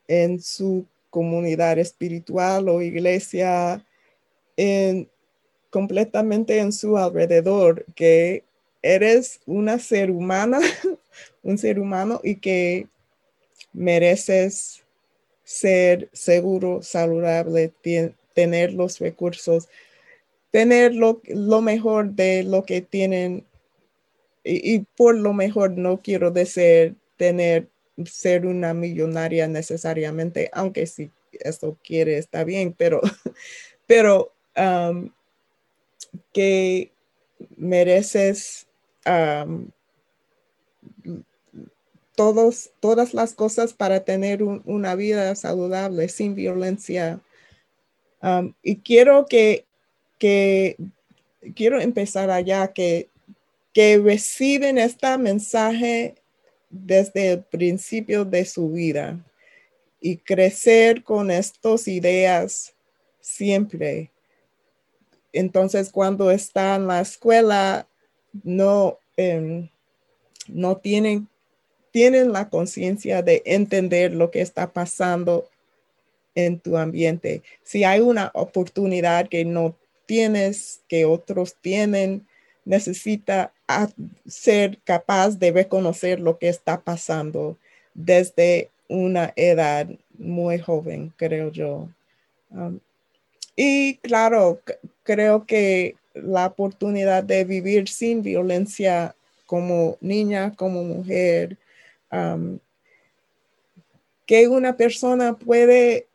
en 0.09 0.41
su 0.41 0.87
comunidad 1.11 1.79
espiritual 1.79 2.69
o 2.69 2.83
iglesia, 2.83 3.85
en 4.57 5.09
completamente 5.75 6.61
en 6.61 6.73
su 6.73 6.97
alrededor, 6.97 7.85
que 7.97 8.45
eres 8.81 9.41
una 9.45 9.81
ser 9.81 10.13
humana, 10.13 10.61
un 11.43 11.59
ser 11.59 11.81
humano 11.81 12.21
y 12.23 12.37
que 12.37 12.87
mereces 13.73 14.85
ser 15.43 16.09
seguro, 16.13 16.81
saludable, 16.81 17.73
tener 18.35 18.73
los 18.73 19.01
recursos, 19.01 19.69
tener 20.53 20.95
lo, 20.95 21.21
mejor 21.61 22.13
de 22.13 22.45
lo 22.45 22.63
que 22.63 22.81
tienen. 22.81 23.45
Y, 24.45 24.79
por 24.97 25.17
lo 25.17 25.33
mejor 25.33 25.73
no 25.73 26.01
quiero 26.03 26.31
decir 26.31 26.95
tener, 27.17 27.67
ser 28.05 28.47
una 28.47 28.75
millonaria 28.75 29.49
necesariamente, 29.49 30.51
aunque 30.53 30.87
si 30.87 31.11
eso 31.33 31.77
quiere, 31.83 32.17
está 32.17 32.45
bien, 32.45 32.73
pero, 32.79 33.01
pero 33.89 34.33
um, 34.57 35.11
que 36.33 36.93
mereces 37.57 38.67
todas 42.15 43.15
las 43.15 43.35
cosas 43.35 43.75
para 43.75 44.05
tener 44.05 44.43
una 44.43 44.95
vida 44.95 45.35
saludable, 45.35 46.09
sin 46.09 46.35
violencia, 46.35 47.21
Um, 48.25 48.55
y 48.63 48.77
quiero 48.77 49.27
que, 49.27 49.67
que, 50.19 50.79
quiero 51.55 51.79
empezar 51.79 52.31
allá, 52.31 52.73
que, 52.73 53.11
que 53.75 53.99
reciben 53.99 54.79
este 54.79 55.19
mensaje 55.19 56.15
desde 56.71 57.33
el 57.33 57.43
principio 57.43 58.25
de 58.25 58.47
su 58.47 58.71
vida 58.71 59.23
y 60.01 60.17
crecer 60.17 61.03
con 61.03 61.31
estas 61.31 61.87
ideas 61.87 62.75
siempre. 63.21 64.11
Entonces, 65.35 65.91
cuando 65.91 66.31
está 66.31 66.77
en 66.77 66.87
la 66.87 67.01
escuela, 67.01 67.89
no, 68.45 68.99
em, 69.17 69.69
no 70.49 70.77
tienen, 70.77 71.29
tienen 71.91 72.33
la 72.33 72.49
conciencia 72.49 73.21
de 73.23 73.43
entender 73.45 74.13
lo 74.15 74.31
que 74.31 74.41
está 74.41 74.73
pasando 74.73 75.49
en 76.37 76.61
tu 76.61 76.77
ambiente. 76.77 77.43
Si 77.65 77.85
hay 77.85 78.01
una 78.01 78.31
oportunidad 78.35 79.29
que 79.29 79.45
no 79.45 79.77
tienes, 80.07 80.83
que 80.89 81.05
otros 81.05 81.57
tienen, 81.61 82.27
necesita 82.65 83.53
ser 84.27 84.79
capaz 84.85 85.39
de 85.39 85.51
reconocer 85.51 86.21
lo 86.21 86.39
que 86.39 86.49
está 86.49 86.81
pasando 86.81 87.59
desde 87.93 88.71
una 88.89 89.33
edad 89.35 89.89
muy 90.17 90.59
joven, 90.59 91.13
creo 91.17 91.51
yo. 91.51 91.89
Um, 92.51 92.79
y 93.57 93.97
claro, 93.99 94.61
creo 95.03 95.47
que 95.47 95.97
la 96.15 96.47
oportunidad 96.47 97.25
de 97.25 97.45
vivir 97.45 97.89
sin 97.89 98.23
violencia 98.23 99.15
como 99.47 99.99
niña, 100.01 100.55
como 100.57 100.83
mujer, 100.83 101.59
um, 102.11 102.59
que 104.27 104.49
una 104.49 104.77
persona 104.77 105.37
puede 105.37 106.07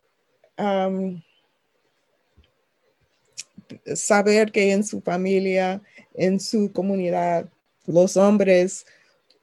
saber 3.95 4.51
que 4.51 4.71
en 4.71 4.83
su 4.83 4.99
familia, 4.99 5.81
en 6.15 6.39
su 6.39 6.71
comunidad, 6.73 7.47
los 7.85 8.17
hombres, 8.17 8.85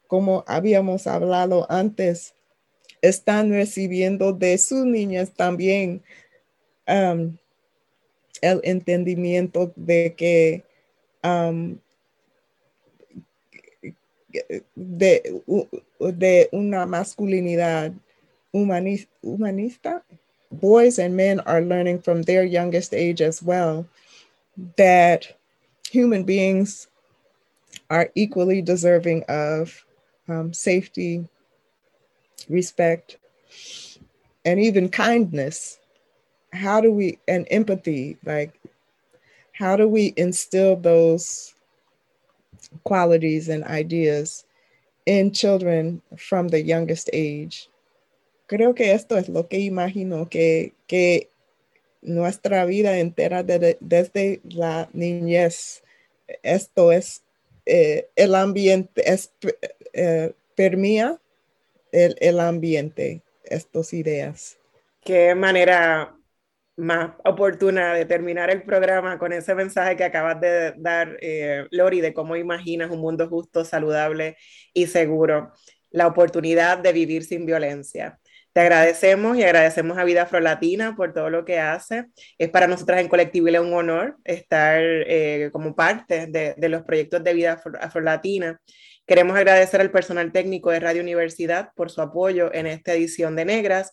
como 0.06 0.44
habíamos 0.46 1.06
hablado 1.06 1.66
antes, 1.70 2.34
están 3.00 3.50
recibiendo 3.50 4.32
de 4.32 4.58
sus 4.58 4.84
niñas 4.84 5.32
también 5.32 6.02
el 8.42 8.60
entendimiento 8.64 9.72
de 9.76 10.14
que 10.16 10.64
de, 14.74 15.42
de, 15.98 16.48
una 16.52 16.86
masculinidad 16.86 17.92
humanista, 18.52 20.02
boys 20.50 20.98
and 20.98 21.16
men 21.16 21.40
are 21.40 21.60
learning 21.60 22.00
from 22.00 22.22
their 22.22 22.44
youngest 22.44 22.94
age 22.94 23.20
as 23.20 23.42
well 23.42 23.86
that 24.76 25.36
human 25.90 26.24
beings 26.24 26.88
are 27.90 28.10
equally 28.14 28.62
deserving 28.62 29.22
of 29.28 29.84
um, 30.28 30.52
safety, 30.52 31.26
respect, 32.48 33.16
and 34.44 34.60
even 34.60 34.88
kindness. 34.88 35.78
How 36.56 36.80
do 36.80 36.90
we, 36.90 37.18
and 37.28 37.46
empathy, 37.50 38.16
like, 38.24 38.58
how 39.52 39.76
do 39.76 39.88
we 39.88 40.14
instill 40.16 40.76
those 40.76 41.54
qualities 42.84 43.48
and 43.48 43.64
ideas 43.64 44.44
in 45.06 45.32
children 45.32 46.02
from 46.16 46.48
the 46.48 46.62
youngest 46.62 47.10
age? 47.12 47.68
creo 48.46 48.74
que 48.74 48.92
esto 48.92 49.18
es 49.18 49.28
lo 49.28 49.48
que 49.48 49.58
imagino 49.58 50.28
que, 50.28 50.72
que 50.86 51.28
nuestra 52.02 52.64
vida 52.64 52.98
entera 52.98 53.42
desde 53.42 54.40
la 54.44 54.88
niñez, 54.92 55.82
esto 56.42 56.92
es 56.92 57.22
eh, 57.66 58.08
el 58.14 58.34
ambiente, 58.34 59.10
es, 59.10 59.32
eh, 59.92 60.32
permía 60.54 61.20
el, 61.92 62.16
el 62.20 62.40
ambiente, 62.40 63.22
estas 63.44 63.92
ideas. 63.92 64.56
Qué 65.04 65.34
manera 65.34 66.15
más 66.76 67.12
oportuna 67.24 67.94
de 67.94 68.04
terminar 68.04 68.50
el 68.50 68.62
programa 68.62 69.18
con 69.18 69.32
ese 69.32 69.54
mensaje 69.54 69.96
que 69.96 70.04
acabas 70.04 70.40
de 70.40 70.74
dar, 70.76 71.16
eh, 71.20 71.66
Lori, 71.70 72.00
de 72.00 72.12
cómo 72.12 72.36
imaginas 72.36 72.90
un 72.90 73.00
mundo 73.00 73.28
justo, 73.28 73.64
saludable 73.64 74.36
y 74.74 74.86
seguro, 74.86 75.52
la 75.90 76.06
oportunidad 76.06 76.78
de 76.78 76.92
vivir 76.92 77.24
sin 77.24 77.46
violencia. 77.46 78.18
Te 78.52 78.60
agradecemos 78.60 79.36
y 79.36 79.42
agradecemos 79.42 79.98
a 79.98 80.04
Vida 80.04 80.22
Afrolatina 80.22 80.96
por 80.96 81.12
todo 81.12 81.28
lo 81.28 81.44
que 81.44 81.58
hace. 81.58 82.06
Es 82.38 82.48
para 82.48 82.66
nosotras 82.66 83.00
en 83.00 83.08
Colectivo 83.08 83.48
un 83.60 83.74
honor 83.74 84.16
estar 84.24 84.80
eh, 84.82 85.50
como 85.52 85.74
parte 85.76 86.26
de, 86.26 86.54
de, 86.56 86.68
los 86.70 86.82
proyectos 86.82 87.22
de 87.22 87.34
Vida 87.34 87.60
Afrolatina. 87.80 88.58
Queremos 89.06 89.36
agradecer 89.36 89.80
al 89.82 89.90
personal 89.90 90.32
técnico 90.32 90.70
de 90.70 90.80
Radio 90.80 91.02
Universidad 91.02 91.68
por 91.76 91.90
su 91.90 92.00
apoyo 92.00 92.52
en 92.52 92.66
esta 92.66 92.94
edición 92.94 93.36
de 93.36 93.44
Negras. 93.44 93.92